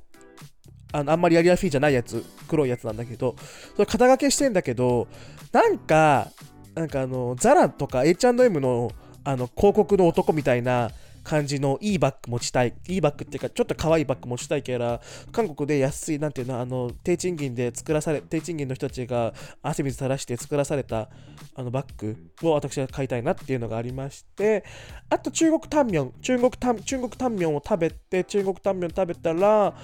[0.91, 3.35] あのあんまりヤリラフィーじゃないやつ、黒いやつなんだけど、
[3.73, 5.07] それ肩掛けしてんだけど、
[5.51, 6.29] なんか、
[6.79, 8.91] なんかあの、ザラとか H&M の
[9.23, 10.91] あの広告の男みたいな、
[11.27, 15.01] 感じのいいバッグ持ちたい、いいバッグっていうか、ちょっと可愛いバッグ持ちたいから、
[15.33, 21.09] 韓国で安い、なんていうの、あの、低賃金で作らされ、低賃金の人たちが汗水垂らして作らされた
[21.53, 22.15] あのバッグ
[22.47, 24.63] を私は買いたいなっていうのがありまして、
[25.09, 29.75] あと中国タンミョン、中国タン、中国タンミョンを食べて、中国タンミョン食べたら、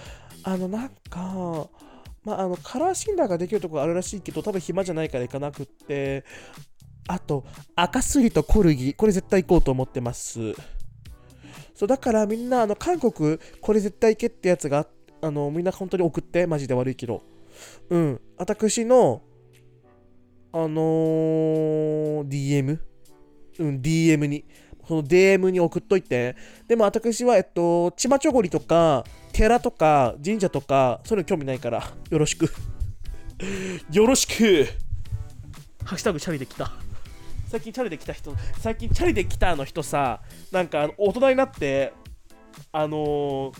[0.43, 1.67] あの、なんか、
[2.23, 6.23] まあ、あのカラー診断ができるところあるらしいけど、多分暇じゃないから行かなくって、
[7.07, 7.43] あと、
[7.75, 10.53] 赤すりとコルギ、これ絶対行こうと思ってます。
[11.75, 14.85] そうだからみんなあの韓国これ絶対行けってやつが
[15.21, 17.23] あのみんな本当に送ってマジで悪いけど
[17.89, 19.21] うん私の
[20.51, 22.79] あのー、DM
[23.59, 24.45] うん DM に
[24.87, 26.35] その DM に送っといて。
[26.67, 32.49] でも私は、えっと、ちまちょごりとか、寺とか、神社とか、そういうの興味ないから、よろしく。
[33.91, 34.65] よろしく
[35.85, 36.82] ハッシュタグチャリできた。
[37.53, 41.93] 最近チャリで来た人、最近チャリで来たの人さ、なんか大人になって、
[42.71, 43.53] あのー、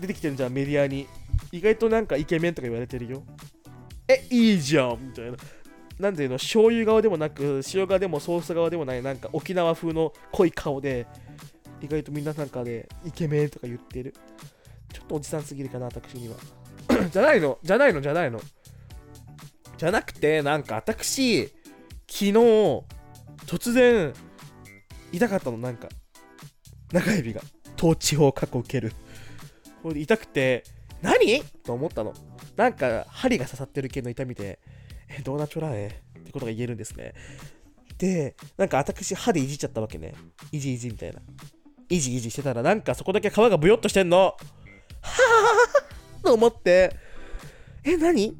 [0.00, 1.06] 出てきてるじゃん、メディアに。
[1.52, 3.22] 意外となんかイケメンとか言われてるよ。
[4.08, 5.36] え、いいじゃんみたいな。
[6.00, 11.06] なんていうの、醤油側でもなく、塩側でもソース側でもない、なんか沖縄風の濃い顔で、
[11.80, 14.14] 意外とみんななんかで、イケメンとか言ってる。
[14.92, 16.34] ちょっとおじさんすぎるかな、私には。
[17.08, 18.40] じゃないの、じゃないの、じゃないの。
[19.76, 21.52] じゃなくて、なんか私、
[22.08, 22.82] 昨日、
[23.48, 24.12] 突然、
[25.10, 25.88] 痛かったの、なんか。
[26.92, 27.40] 中指が。
[27.78, 28.92] 統治法過去受ける。
[29.82, 30.64] これ痛くて、
[31.00, 31.42] 何？
[31.64, 32.12] と思ったの。
[32.56, 34.58] なんか、針が刺さってる系の痛みで、
[35.08, 36.02] え、どうなっちょらえ？
[36.18, 37.14] ってことが言えるんですね。
[37.96, 40.14] で、なんか私、歯でいじっちゃったわけね。
[40.52, 41.20] いじいじみたいな。
[41.88, 44.18] いじいじしてたら、なんかそこだけ皮がブヨっとしてんの。
[44.18, 46.94] はぁと思って、
[47.84, 48.36] え、何？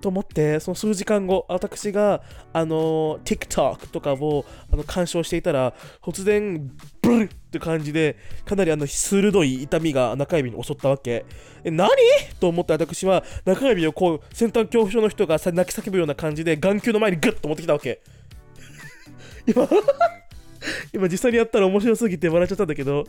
[0.00, 6.70] と思って、その数時間後、私が、あの TikTok とかをあの鑑賞していたら、突然、
[7.02, 11.24] ブルって感じで、かなりあの鋭い痛みが中指に襲ったわけ。
[11.64, 11.90] え、何？
[12.40, 18.00] と思って私は、中指をこう、先端恐怖症の人が泣き叫ぶような感じで、眼球の前にグッと持ってきたわけ。
[19.46, 19.68] 今
[20.92, 23.04] 今実際にやったら面白すぎて笑っちゃったんだけど、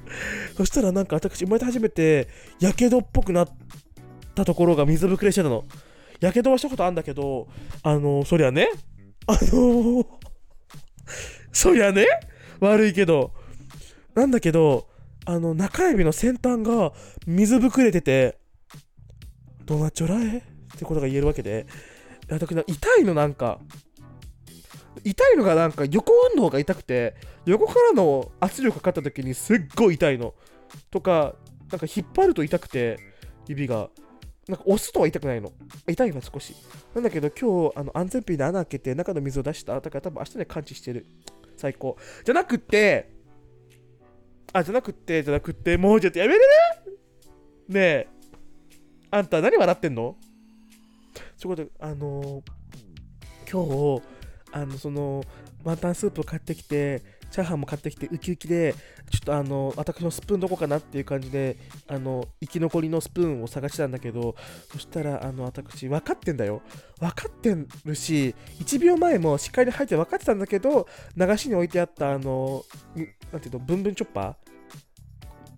[0.56, 2.28] そしたらなんか私、生まれて初めて、
[2.60, 3.50] やけどっぽくなっ
[4.36, 5.66] たところが水ぶくれしてたの。
[6.20, 7.48] やけどはしたことあるんだけど、
[7.84, 8.70] あのー、そりゃね、
[9.28, 10.06] あのー、
[11.52, 12.06] そりゃね、
[12.60, 13.34] 悪いけど、
[14.16, 14.88] なんだけど、
[15.26, 16.92] あの、中指の先端が
[17.26, 18.38] 水ぶくれてて、
[19.66, 20.38] どうなっちょらえ？
[20.40, 20.42] っ
[20.78, 21.68] てことが言えるわけで、
[22.68, 23.60] 痛いのなんか、
[25.04, 30.34] 痛いのがなんか横運動が痛くて、横からの圧力かかった時にすっごい痛いの。
[30.92, 31.36] とか、
[31.72, 32.98] なんか引っ張ると痛くて、
[33.48, 33.90] 指が。
[34.50, 35.54] なんか押すとは痛くないの。
[35.88, 36.56] 痛いの少し。
[36.96, 39.80] なんだけど今日あの安全ピンで穴開けて中の水を出した。
[39.80, 41.06] だから多分明日で感知してる。
[41.56, 41.98] 最高。
[42.26, 43.12] じゃなくって、
[44.52, 46.46] あ、じゃなくって、じゃなくって、もうちょっとやめれね
[47.68, 48.08] ねえ。
[49.12, 50.16] あんた何笑ってんの？
[51.38, 54.04] そういうこと、あのー、今日、
[54.52, 55.24] あの、その、
[55.64, 58.74] ワンタンスープを買ってきて、チャーハンも買ってきてウキウキで
[59.12, 64.36] ちょっとあの私のスプーンどこかなっていう感じであの生き残りのスプーンを探したんだけど
[64.72, 66.62] そしたらあの私分かってんだよ。
[67.00, 72.66] 分かってるし1秒前もしっかり入って分かってたんだけど流しに置いてあったあの
[73.32, 74.34] なんていうのブンブンチョッパー。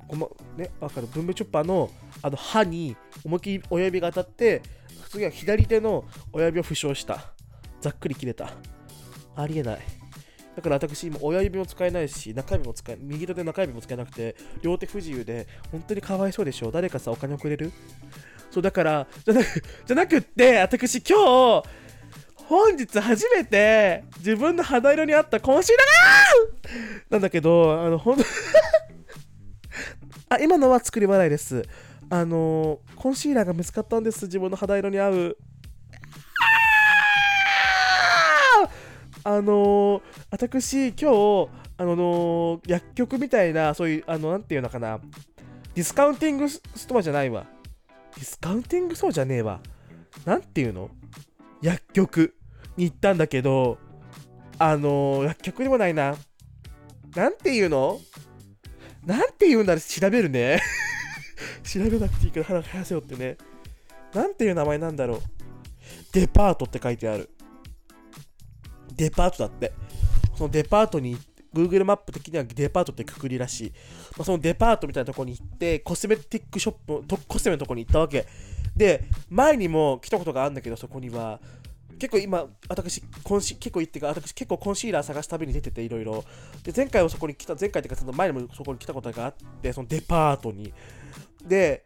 [0.08, 1.08] ごまね、わかる？
[1.08, 1.90] ブンブンチョッパーの
[2.22, 4.62] あの歯に思いっきり親指が当たって
[5.10, 6.04] 次は左手の
[6.34, 7.32] 親指を負傷した。
[7.80, 8.52] ざっくり切れた。
[9.36, 10.01] ありえない。
[10.56, 16.72] だから私、今、親指も使えないし、中指も使え、右手で中指も使えなくて、両手不自由で、本当にかわいそうでしょ？
[16.72, 17.72] 誰かさ、お金をくれる？
[18.52, 21.64] そう、だから、じゃなく、じゃなくって、私、今日、
[22.36, 28.26] 本日初めて、自分の肌色に合ったコンシーラーなんだけど、あの、ほんと
[30.28, 31.64] あ、今のは作り笑いです。
[32.10, 34.26] あのコンシーラーが見つかったんです。
[34.26, 35.38] 自分の肌色に合う。
[39.24, 45.00] あの、私、今日、あの、薬局みたいな、そういう、あの、なんていうのかな、
[45.76, 47.46] ディスカウンティングストアじゃないわ。
[48.16, 49.60] ディスカウンティングそうじゃねえわ。
[50.26, 50.90] なんていうの？
[51.62, 52.36] 薬局
[52.76, 53.78] に行ったんだけど、
[54.58, 56.16] あの、薬局でもないな。
[57.16, 58.00] なんていうの？
[59.06, 60.60] なんて言うんだろ、調べるね。
[61.64, 63.38] 調べなくていいから腹早せよってね。
[64.14, 65.20] なんていう名前なんだろう？
[66.12, 67.30] デパートって書いてある。
[68.96, 69.74] デパートだって。
[70.36, 71.18] そのデパートに
[71.54, 73.72] Google マップ的にはデパートってくくりらしい。
[74.18, 78.26] まあ、そのデパートみたいなとこに行って、コスメティックショップ、コスメのとこに行ったわけ。
[78.76, 81.40] で、前にも来たことがあるんだけど、そこには、
[82.00, 86.24] 結構今、私、コンシ結構言ってか、私結構コンシーラー探すたびに出てて、いろいろ。
[86.64, 90.74] で、前回はそこに来た、前回っていうか、その前にもそこに来たことがあって、そのデパートに。
[91.46, 91.84] で、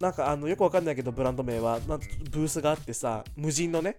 [0.00, 3.98] なんかあのよくわかんないけど、ブランド名は、なんブースがあってさ、無人のね、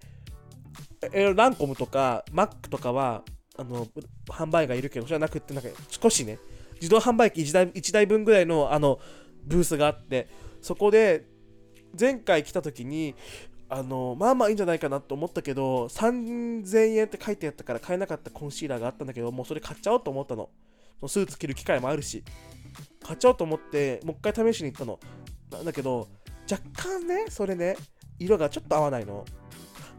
[1.36, 3.24] ランコムとかマックとかは
[3.58, 3.88] あの
[4.28, 6.40] 販売がいるけど、じゃなくて、なんか少しね、
[6.76, 9.00] 自動販売機1台 ,1 台分ぐらいのあの
[9.44, 10.28] ブースがあって、
[10.62, 11.26] そこで
[12.00, 13.16] 前回来た時に、
[13.70, 20.50] あのまあまあいいんじゃないかなと思ったけど、3000円って書いてあったから買えなかったコンシーラーがあったんだけど、もうそれ買っちゃおうと思ったの。
[21.08, 22.24] スーツ着る機会もあるし、
[23.04, 25.00] 買っちゃおうと思って、もう一回試しに行ったの。
[25.52, 26.08] なんだけど、
[26.50, 27.76] 若干ね、それね、
[28.20, 29.26] 色がちょっと合わないの。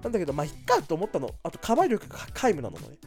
[0.05, 1.35] なんだけど、まあ、いっかと思ったの。
[1.43, 2.99] あと、カバー力が皆無なのね。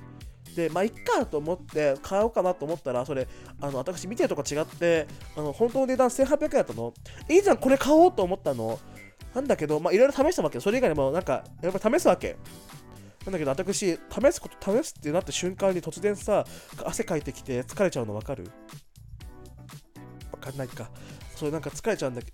[0.55, 3.27] でまあいっかと思って買おうかなと思ったらそれ
[3.61, 6.93] あの私見てるとこ違ってあの本当の値段1800円だったの。
[7.29, 8.79] いいじゃんこれ買おうと思ったの。
[9.35, 12.37] なんだけどまあいろいろ試したわけそれ以外にもなんかやっぱり試すわけ。
[13.23, 13.97] なんだけど私試
[14.31, 16.43] すこと試すってなった瞬間に突然さ
[16.83, 18.49] 汗かいてきて疲れちゃうの分かる？
[20.31, 20.89] 分かんないか。
[21.37, 22.33] それなんか疲れちゃうんだけど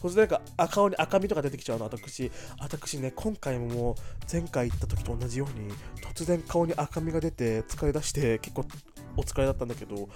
[0.00, 2.30] 突然なんか顔に赤みとか出てきちゃうの私。
[2.60, 3.94] 私ね今回ももう
[4.30, 5.72] 前回行った時と同じように
[6.14, 8.64] 突然顔に赤みが出て疲れ出して結構
[9.16, 10.08] お疲れだったんだけど、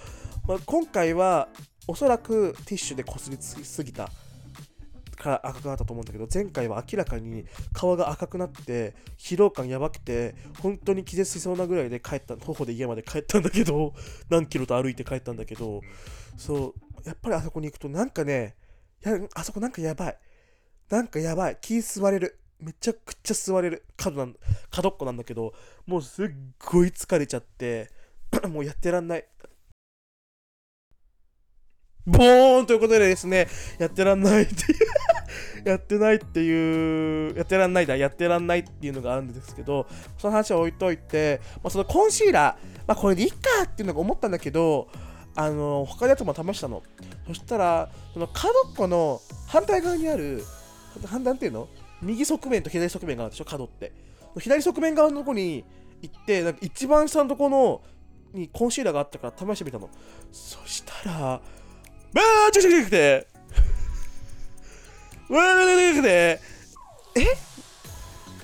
[0.47, 1.47] まあ、今回は
[1.87, 4.09] おそらくティッシュでこすりすぎた
[5.17, 13.93] から赤くなったと思うんだけど前回は明らかに顔が赤くなって疲労感やばくて本当に気絶しそうなぐらいで帰った徒歩で家まで帰ったんだけど
[14.29, 15.81] 何キロと歩いて帰ったんだけど
[16.37, 18.55] そうやっぱりあそこに行くとなんかね
[19.03, 20.17] やあそこなんかやばい。
[20.89, 21.57] なんかやばい。
[21.61, 22.39] 気吸われる。
[22.59, 23.85] めちゃくちゃ吸われる。
[23.97, 24.35] 角なん
[24.71, 25.53] 角っこなんだけど
[25.85, 27.89] もうすっごい疲れちゃって
[28.49, 29.25] もうやってらんない。
[32.05, 33.47] ボーンということでですね、
[33.79, 34.75] やってらんないってい
[35.63, 39.87] う やってないっていう、やってらんないだ、やってらんないっていうのがあるんですけど、
[40.17, 44.89] その話は置いといて、まあ、そのコンシーラー、まあ、これでいいかっていうのが思ったんだけど、
[45.35, 46.83] あの、他のやつも試したの。
[47.27, 50.43] そしたら、その角っこの反対側にある、
[51.05, 51.67] 反対っていうの？
[52.01, 53.91] 右側面と左側面があるでしょ、角って。
[54.39, 55.63] 左側面側のとこに
[56.01, 57.81] 行って、なんか一番下のとこの
[58.33, 59.89] にコンシーラーがあったから試してみたの。
[60.31, 63.27] そしたら、わーちょちょちょくて
[65.29, 66.09] わーちょちょくて
[67.15, 67.21] え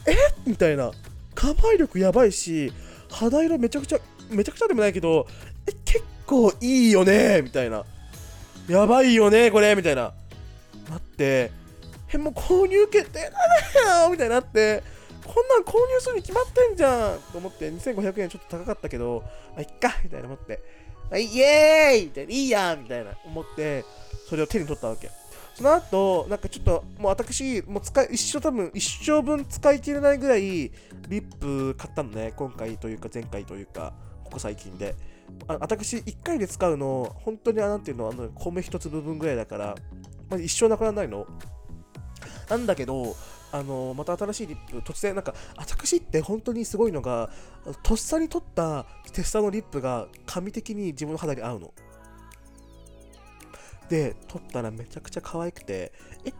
[0.07, 0.13] え
[0.47, 0.91] みたいな
[1.35, 2.73] カバー力やばいし
[3.11, 3.99] 肌色めちゃくちゃ
[4.31, 5.27] めちゃくちゃでもないけど
[5.67, 6.05] え結構
[6.61, 7.83] いいよねみたいな
[8.67, 10.13] やばいよねこれみたいな
[10.89, 11.51] なって
[12.13, 14.83] えもう購入決定だよみたいになって
[15.25, 19.23] こんなん購入するに決まってんじゃんと思って2500円ちょっと高かったけど
[19.55, 20.59] あいっかみたいな思って
[21.11, 23.83] あイエーイみたいな、いいやんみたいな思って、
[24.27, 25.09] それを手に取ったわけ。
[25.55, 30.71] その後、なんかちょっと、もう私、もう使い、一生多分、一生分使い切れないぐらい、リ
[31.09, 32.31] ップ買ったのね。
[32.35, 34.95] 今回というか、前回というか、ここ最近で。
[35.47, 39.75] あ私、1回で使うの、本当に、なんていうの、あの、米一粒分ぐらいだから、
[40.29, 41.25] まあ、一生なくならないの？
[42.49, 43.15] なんだけど、
[43.51, 47.31] あのまた新しいリップ、突然、なんか、私って本当にすごいのが、
[47.83, 51.73] とっさに取ったテスタのリップが紙的に自分の肌に合うの。
[53.89, 55.91] で、取ったらめちゃくちゃ可愛くて、
[56.23, 56.33] え、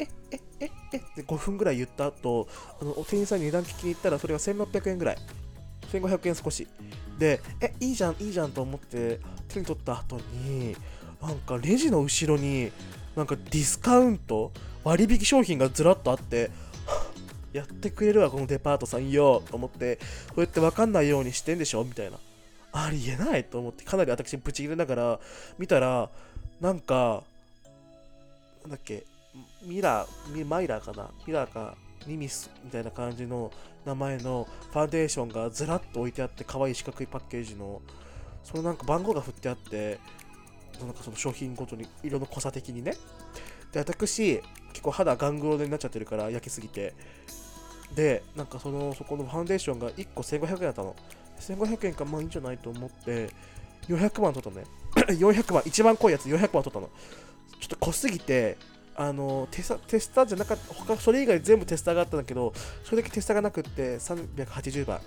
[0.00, 2.48] え、え、え、え、えって5分ぐらい言った後、
[2.80, 5.18] あのお店員さんに値段聞きに行ったらそれが1600円ぐらい。
[5.92, 6.66] 1500円少し。
[7.18, 10.76] で、え、いいじゃん、いいじゃんと思って手に取った後に、
[11.22, 12.72] なんかレジの後ろに、
[13.16, 16.50] なんかディスカウント割引商品がずらっとあって、
[17.52, 19.96] やってくれるわ、このデパートさんよ、と思って、
[20.28, 22.18] こうやって分かんないようにしてんでしょみたいな。
[22.72, 25.20] ありえないと思って、かなり私、ブチ切れながら
[25.58, 26.10] 見たら、
[26.60, 27.22] なんか、
[28.62, 29.04] なんだっけ、
[29.62, 33.50] ミラー、マイラーかなミラーか、ニミスみたいな感じの
[33.84, 37.82] 名前のファンデーションがずらっと置いてあって、可愛い四角いパッケージの、
[38.42, 39.98] そのなんか番号が振ってあって、
[40.80, 42.94] なんかその商品ごとに色の濃さ的にね。
[43.72, 44.42] で、私、
[44.72, 46.94] 結構肌ガングロになっちゃってるから焼きすぎて。
[47.94, 50.96] でなんかそのそこのファンデーションが1個1500円だったの。
[51.38, 53.28] 1500円かまあいいんじゃないと思って
[53.88, 54.66] 400万取ったのね。
[55.14, 56.90] 400万一番濃いやつ400万取ったの。
[57.60, 58.56] ちょっと濃すぎて
[58.96, 62.52] あのテステスターじゃなかった他それ以外全部テスターがあったんだけど
[62.84, 65.00] それだけテスターがなくって380番。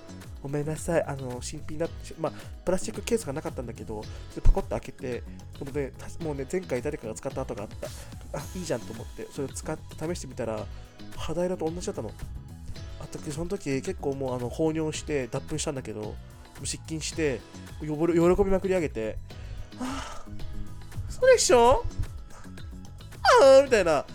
[0.44, 1.04] ごめんなさい。
[1.04, 1.88] あの新品だ
[2.20, 2.32] まあ
[2.64, 4.04] プラスチックケースがなかったんだけど
[4.44, 5.24] パコッと開けて
[5.74, 7.88] でもうね前回誰かが使った後があった。
[8.38, 10.66] あいいじゃんと思ってそれを使って試してみたら
[11.16, 12.12] 肌色と同じだったの。
[13.00, 16.16] あったその時結構もうあの放尿して脱粉したんだけど
[16.64, 17.42] 失禁して
[17.80, 17.96] 喜び
[18.52, 19.18] まくり上げて。
[19.80, 20.26] はあ
[21.10, 21.84] そうでしょ？
[23.64, 24.06] みたいな、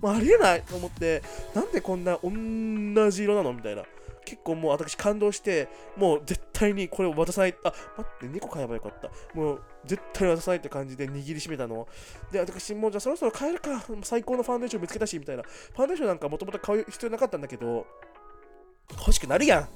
[0.00, 1.22] もうありえないと思って、
[1.54, 3.84] なんでこんな同じ色なのみたいな。
[4.24, 7.54] 結構もう私感動して、もう絶対にこれを渡さない。
[7.62, 9.08] あ、待って、2個買えばよかった。
[9.38, 11.86] もう絶対渡さないって感じで握りしめたの。
[12.32, 13.84] で、私もうじゃあそろそろ買えるか。
[14.02, 15.44] 最高のファンデーション見つけたし、みたいな。
[15.44, 17.86] ファンデーションなんかもともと買う必要なかったんだけど、
[18.98, 19.68] 欲しくなるやん。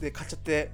[0.00, 0.70] で、買っちゃって、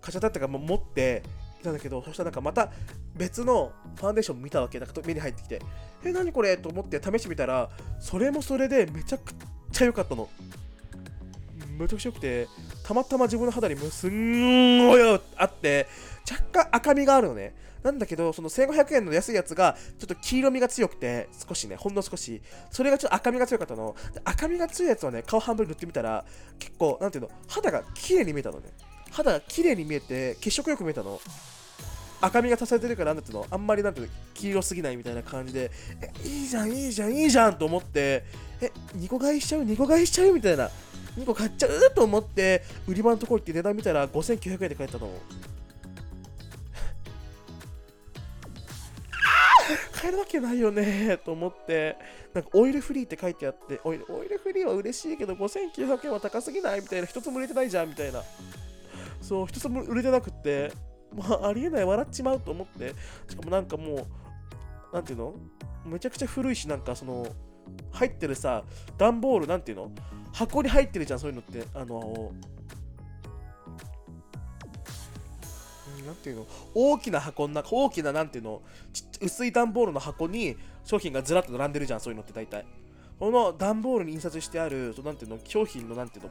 [0.00, 1.22] 買っちゃったってか、もう持って、
[1.64, 2.70] たんだけど、そしたらなんかまた
[3.16, 4.78] 別のファンデーション見たわけ。
[4.78, 5.60] なんか目に入ってきて、
[6.04, 6.56] え、何これ？
[6.56, 9.32] と思って試してみたら、それもそれでめちゃく
[9.72, 10.28] ちゃ良かったの。
[11.78, 12.46] めちゃくちゃ良くて、
[12.84, 15.88] たまたま自分の肌にもすんごいあって、
[16.30, 17.54] 若干赤みがあるのね。
[17.82, 22.40] なんだけど、その1500円の安いやつが、ちょっと黄色みが強くて、少しね、ほんの少し、
[22.70, 23.94] それがちょっと赤みが強かったの。
[24.24, 26.24] 赤みが強いやつをね、顔半分塗ってみたら、
[26.58, 28.70] 結構、なんていうの、肌が綺麗に見えたのね。
[29.10, 31.20] 肌が綺麗に見えて血色よく見えたの
[32.24, 33.46] 赤みが足されてるからなんていうの？
[33.50, 35.70] あんまりなんていうの黄色すぎないみたいな感じで
[36.00, 38.24] えいいじゃんいいじゃんいいじゃんと思って
[38.60, 40.70] え2個買いしちゃう？2個買いしちゃうみたいな。
[41.18, 41.70] 2個買っちゃう？
[41.94, 45.10] と思って売り場のところ行って値段見たら5900円で買えたの。
[49.94, 51.96] 買えるわけないよねと思って
[52.34, 56.80] なんかオイルフリーって書いてあってオイルオイルフリーは嬉しいけど5900円は高すぎない？
[56.80, 57.06] みたいな。
[57.06, 57.88] 一つも売れてないじゃん？
[57.90, 58.22] みたいな。
[59.22, 60.72] そう一つも売れてなくって。
[61.16, 61.84] まあありえない。
[61.84, 62.94] 笑っちまうと思って。
[63.28, 65.34] しかもなんかもうなんていうの？
[65.84, 67.26] めちゃくちゃ古いしなんかその
[67.92, 68.64] 入ってるさ
[68.98, 69.90] 段ボールなんていうの？
[70.32, 71.64] 箱に入ってるじゃんそういうのって。
[71.74, 72.32] あの
[76.06, 76.46] なんていうの？
[76.74, 78.62] 大きな箱の中大きななんていうの？
[79.22, 82.66] 薄い段ボールの箱に商品がずらっと並んでるじゃんそういうのって大体。
[83.18, 85.38] この段ボールに印刷してあるなんていうの？
[85.44, 86.30] 商品のなんていうの？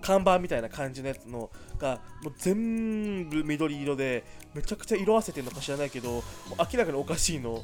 [0.00, 4.24] 看板みたいな感じのやつのがもう全部緑色で
[4.54, 6.22] めちゃくちゃ色あせてるのか知らないけど
[6.58, 7.62] 明らかにおかしいの。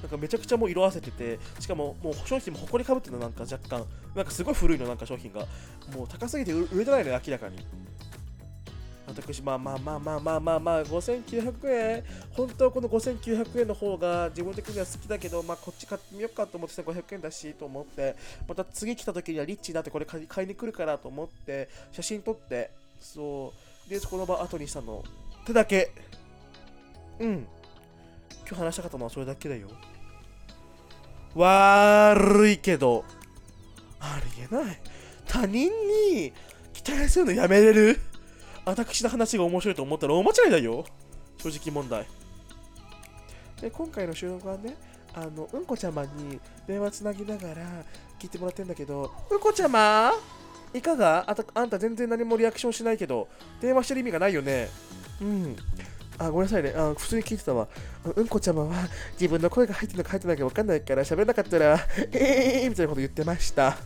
[0.00, 3.86] なんかめちゃくちゃもう色あせててしかももう商品もほこりかぶってるのなんか若干。
[4.16, 5.46] なんかすごい古いのなんか商品が。
[5.94, 7.58] もう高すぎて売れてないのよ明らかに。
[9.12, 12.04] 私まあまあまあまあまあまあまあ5900円。
[12.32, 18.16] 本当はこの5900円の方が自分的には好きだけどまあこっち買ってみようかと思って500円だしと思って
[18.48, 23.52] また次来た時にはリッチだってこれ買いに来るからと思って写真撮ってそ
[23.86, 23.90] う。
[23.90, 25.04] でこの場後にしたの。
[25.42, 25.90] ってだけ。
[27.18, 27.46] うん。
[28.48, 29.68] 今日話したかったのはそれだけだよ。
[31.34, 33.04] 悪いけど
[34.00, 34.80] ありえない。
[35.26, 35.70] 他人
[36.12, 36.32] に
[36.74, 37.98] 期待するのやめれる？
[38.64, 40.84] 私の話が面白いと思ったら大間違いだよ
[41.38, 42.06] 正直問題
[43.60, 44.76] で今回の収録はね
[45.14, 47.84] あのうんこちゃまに電話つなぎながら
[48.18, 50.12] 聞いてもらってんだけどうんこちゃま
[50.74, 51.24] いかが？
[51.26, 53.28] あたあんた全然何もリアクションしないけど
[53.60, 54.68] 電話してる意味がないよね
[55.20, 55.56] うん
[56.18, 56.74] あ、ごめんなさいね。
[56.76, 57.66] あ普通に聞いてたわ。
[58.14, 58.74] うんこちゃまは
[59.14, 61.78] 自分の声が入ってるのか入ってないか分かんないから喋れなかったら、
[62.12, 63.76] えーみたいなこと言ってました。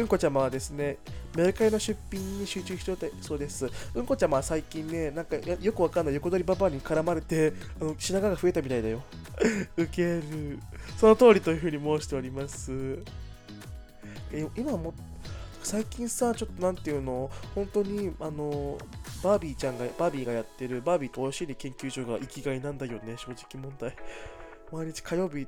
[0.00, 0.98] うんこちゃまはですね、
[1.36, 3.68] メルカリの出品に集中しておいそうです。
[3.94, 9.02] うんこちゃまは最近ね、なんかよくわかんない横取りババアに絡まれて、あの品川が増えたみたいだよ。
[9.76, 10.58] ウケる。
[10.96, 12.98] その通りというふうに申しております。
[14.32, 14.94] え今も
[15.62, 18.78] 最近さ、ちょっとなんていうの、本当に、あの、
[19.22, 23.94] バービーちゃんが、バービーがやってるバービーとおしり研究所が生きがいなんだよね、正直問題。
[24.72, 25.46] 毎日火曜日、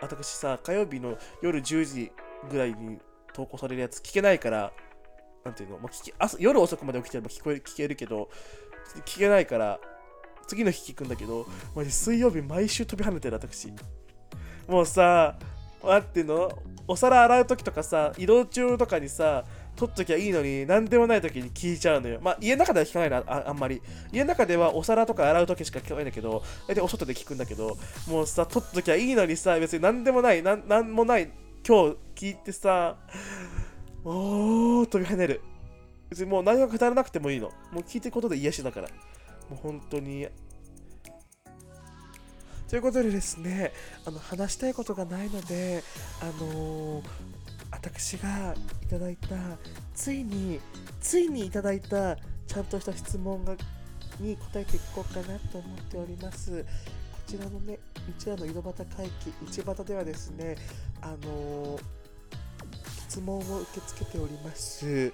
[0.00, 2.12] 私さ、火曜日の夜10時
[2.50, 2.98] ぐらいに
[3.34, 4.72] 投稿されるやつ聞けないから、
[5.44, 8.30] なんていうの、まあ、聞き朝夜遅くまで起きてれば聞こえ聞けるけど、
[9.04, 9.78] 聞けないから、
[10.46, 13.72] 次の日聞くんだけど、マジ水曜日毎週飛び跳ねてる私。
[14.68, 15.36] もうさ、
[15.82, 16.50] 待っての？
[16.86, 22.20] お皿洗う時とかさ移動中とかにさ取っときゃいいのに何でもない時に聞いちゃうのよ。
[22.22, 23.80] まあ家の中では聞かないなああんまり。
[24.12, 31.30] 家の中ではお皿とか洗う時しか聞かないんだけど大体お外で聞くんだけどもうさ取っときゃいいのにさ別に何でもないなんなんもない
[31.66, 32.96] 今日聞いてさ
[34.04, 35.40] おー飛び跳ねる。
[36.10, 37.48] 別にもう何も語らなくてもいいの。
[37.72, 38.88] もう聞いてることで癒しだから。
[39.48, 40.28] もう本当に。
[42.68, 43.72] ということでですね、
[44.04, 45.82] あの話したいことがないので、
[46.20, 47.04] あのー、
[47.70, 49.28] 私がいただいた、
[49.94, 50.60] ついに、
[51.00, 53.54] ついにいただいた、ちゃんとした質問が
[54.20, 56.62] に答えていこうかなと思っております。
[57.26, 60.56] ちらのねうちらの井戸端会議道端ではですね
[61.00, 61.78] あの
[63.08, 65.12] 質問を受け付けております。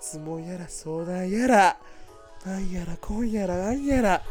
[0.00, 1.76] 質問やら相談やら
[2.44, 4.22] なんやら今やらなんやら。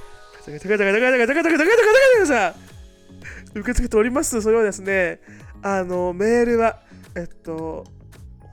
[3.55, 5.19] 受け付けておりますそれはですね
[5.61, 6.79] あのメールは
[7.15, 7.85] えっと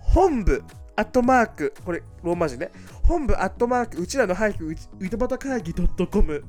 [0.00, 0.62] 本部
[0.96, 2.70] アットマークこれローマ字ね
[3.02, 4.72] 本部アットマークうちらの俳句
[5.04, 6.44] 井戸端会議 .com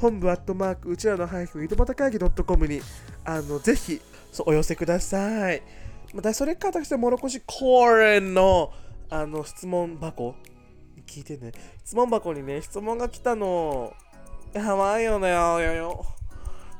[0.00, 2.80] 本部、アットマーク、うちらの俳句、ういとばた会議 .com に、
[3.24, 4.00] あの、ぜひ、
[4.46, 5.62] お寄せください。
[6.14, 8.72] また、それから私は、もろこしコーレンの、
[9.08, 10.34] あの、質問箱、
[11.06, 11.52] 聞いてね。
[11.84, 13.94] 質問箱にね、質問が来たの。
[14.52, 16.04] やばいよねよよ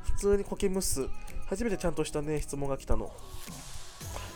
[0.02, 1.06] 普通にコケムス
[1.46, 3.12] 初めてちゃんとしたね質問が来たの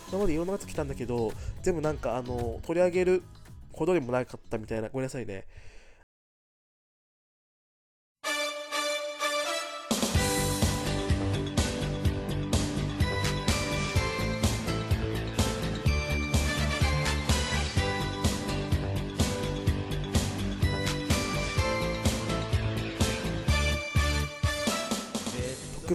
[0.09, 3.23] 今までいろんなやつ来たんだけど全部なんかあの取り上げる
[3.73, 5.43] ほどでもなかったみたいなごめんなさいね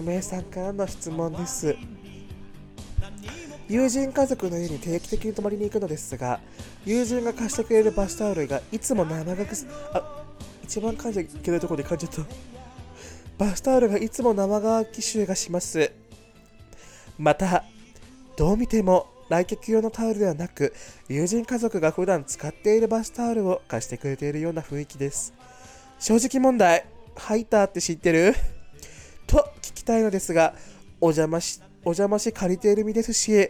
[0.01, 1.75] 名さんからの質問です。
[3.69, 6.41] 友人家族の家に定期的に泊まりに行くのですが
[6.85, 10.23] 友人が貸してくれるバスタオルがいつも生がすあ
[10.63, 12.21] 一番噛んじゃいけないところで噛んじゃった。
[13.37, 15.91] バスタオルがいつも生乾き臭がします。
[17.17, 17.63] また
[18.35, 20.73] どう見ても来客用のタオルではなく
[21.07, 25.33] 友人家族が普段使っているバスタオルを貸してくれているような雰囲気です。
[25.97, 26.85] 正直問題
[27.15, 28.35] ハイターって知ってる？
[29.31, 30.53] と聞きたいのですが
[30.99, 33.49] お邪魔しお邪魔し借りている身ですし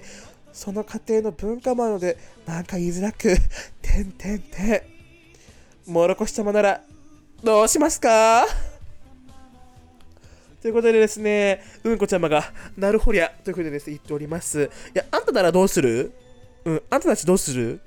[0.54, 3.36] その家庭の文化もあるのでなんか言いづらく
[3.82, 4.88] てんてんて
[5.88, 6.82] んもろこし様なら
[7.44, 8.46] どうしますか？
[10.62, 12.44] ということでですね、うんこちゃまが、
[12.78, 14.70] なるほりゃ、ということでですね、言っております。
[14.94, 16.14] いや、あんたならどうする？
[16.66, 17.82] うん、あんたたちどうする？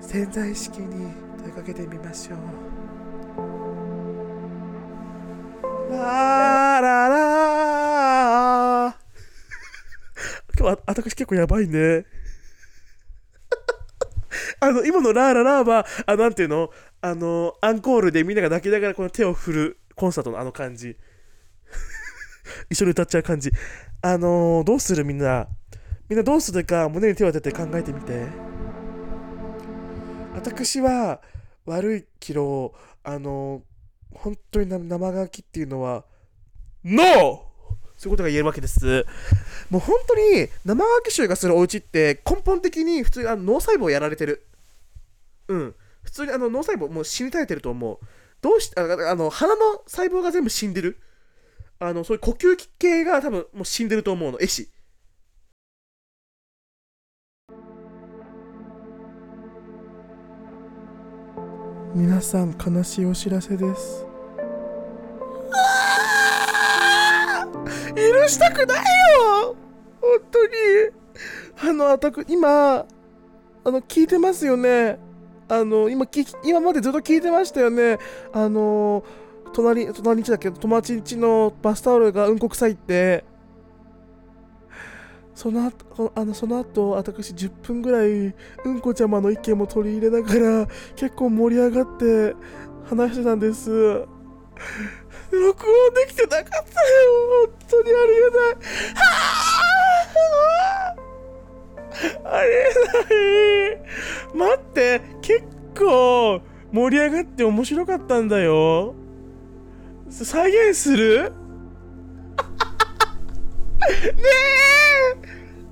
[0.00, 2.38] 潜在意識に問いかけてみましょう。
[5.90, 8.96] ラーララ
[10.56, 12.06] 今日は私結構やばいね。
[14.60, 16.70] あの、今のラーララーは、あ、なんていうの？
[17.00, 20.96] あの、アンコールでみんなが泣きながらこの手を振るコンサートのあの感じ。
[22.70, 23.50] 一緒に歌っちゃう感じ。
[24.02, 25.48] あのー、どうするみんな？
[26.08, 28.26] みんなどうするか胸に手を当てて考えてみて。
[30.34, 31.20] 私は
[31.64, 33.62] 悪いけど、あのー、
[34.12, 36.04] 本当に生乾きっていうのは、
[36.84, 37.50] NO!
[37.96, 39.04] そういうことが言えるわけです。
[39.68, 44.46] もう本当に生乾き臭がするお家って根本的に普通にあの脳細胞やられてる。
[45.48, 45.74] うん。
[46.02, 47.98] 普通にあの脳細胞もう死に絶えてると思う。
[48.40, 50.98] どうしああの鼻の細胞が全部死んでる
[51.78, 54.70] あのそういう呼吸器系が多分もう死んでると思うの絵師
[61.92, 64.06] 皆さん悲しいお知らせです。
[67.96, 69.56] 許したくないよ！
[70.00, 70.52] 本当に。
[71.62, 72.86] あのあたく今あ
[73.64, 74.98] の聞いてますよね。
[75.48, 76.06] あの今
[76.44, 77.98] 今までずっと聞いてましたよね。
[78.32, 79.04] あの
[79.52, 80.50] 隣隣んちだけ？
[80.50, 83.24] ど友達んちのバスタオルがうんこ臭いって。
[85.40, 92.34] その後あのその後私10分ぐらいうんこちゃまの意見も取り入れながら結構盛り上がって
[92.84, 93.70] 話してたんです。
[93.70, 94.06] 録
[95.32, 96.66] 音できてなかったよ。
[97.46, 98.54] 本当にありがたい。
[98.94, 99.08] は
[102.26, 102.50] ああれ
[103.72, 104.36] ない。
[104.36, 105.00] 待って。
[105.22, 105.42] 結
[105.74, 108.94] 構盛り上がって面白かったんだよ。
[110.10, 111.32] 再現する？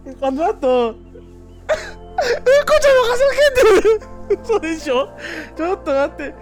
[0.07, 0.17] え。
[0.21, 0.91] あの後。
[0.91, 5.09] うんこちゃんが叫んでるそうでしょ？
[5.57, 6.35] ちょっと待って。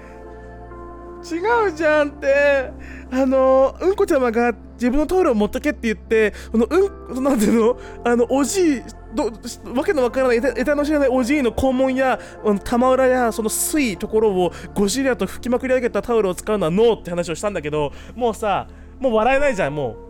[1.34, 2.70] 違うじゃんって。
[3.12, 7.78] あのうんこちゃまが自分のトイレを持ってけって言ってこのうんなんていうの？
[8.04, 8.82] あのおじい
[9.14, 9.30] ど
[9.74, 12.18] わけのわからない得体の知らないおじいの肛門や
[12.64, 18.66] 玉裏やその水ところをゴジラと拭きまくり上げたタオルを使うのはノーって話をしたんだけどもうさ
[18.98, 20.05] もう笑えないじゃんもう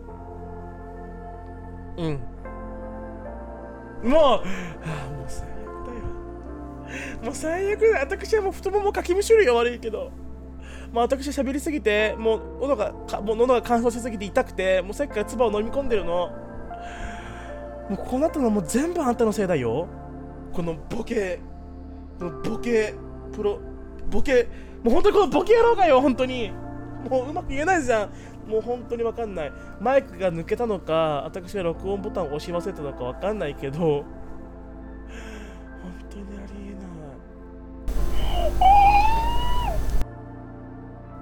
[1.97, 2.19] うん。
[4.03, 4.43] もう、は
[4.85, 5.53] あ、もう最悪
[5.85, 7.23] だよ。
[7.23, 10.11] もう最悪だ私はもう太ももかきむしるよ悪いけど。
[10.91, 12.91] もう私喋りすぎてもう喉が
[13.21, 16.31] もう喉が乾燥しすぎて痛くてもうさっきから唾を飲み込んでるの。
[17.89, 19.87] もうこうなったのはもう全部あんたのせいだよ。
[20.53, 21.39] このボケ
[22.19, 22.93] このボケ
[23.33, 23.59] プロ
[24.09, 24.47] ボケ
[24.83, 26.51] もう本当にこのボケ野郎がよ本当に。
[27.09, 28.09] もううまく言えないじゃん。
[28.47, 34.05] もう本当に分かんないマイクが抜けたのか私が録音ボタンを押し忘れたのか分かんないけど本
[36.09, 36.81] 当にありえな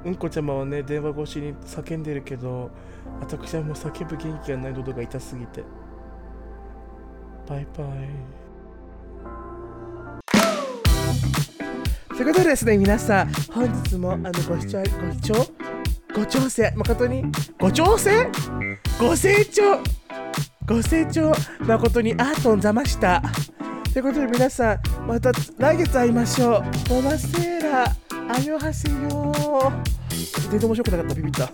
[0.03, 2.69] いうんこちゃまはね電話越しに叫んでるけど
[3.19, 5.63] 私はもう叫ぶ元気がない喉が痛すぎて。
[7.47, 7.87] バイバイ。
[12.09, 15.33] ということでですね、皆さん、本日もあのご視聴、ご視聴、
[16.15, 16.71] ご調整。
[16.77, 17.25] 誠に？
[17.59, 18.31] ご調整？
[18.97, 19.83] ご成長
[20.65, 23.21] ご成長誠にアートンざました。
[23.91, 26.93] ということで皆さんまた来月会いましょう。
[26.93, 27.93] おませーら。
[28.33, 29.73] あよはせよ
[30.49, 31.15] 全然面白くなかった。
[31.15, 31.51] ビビった。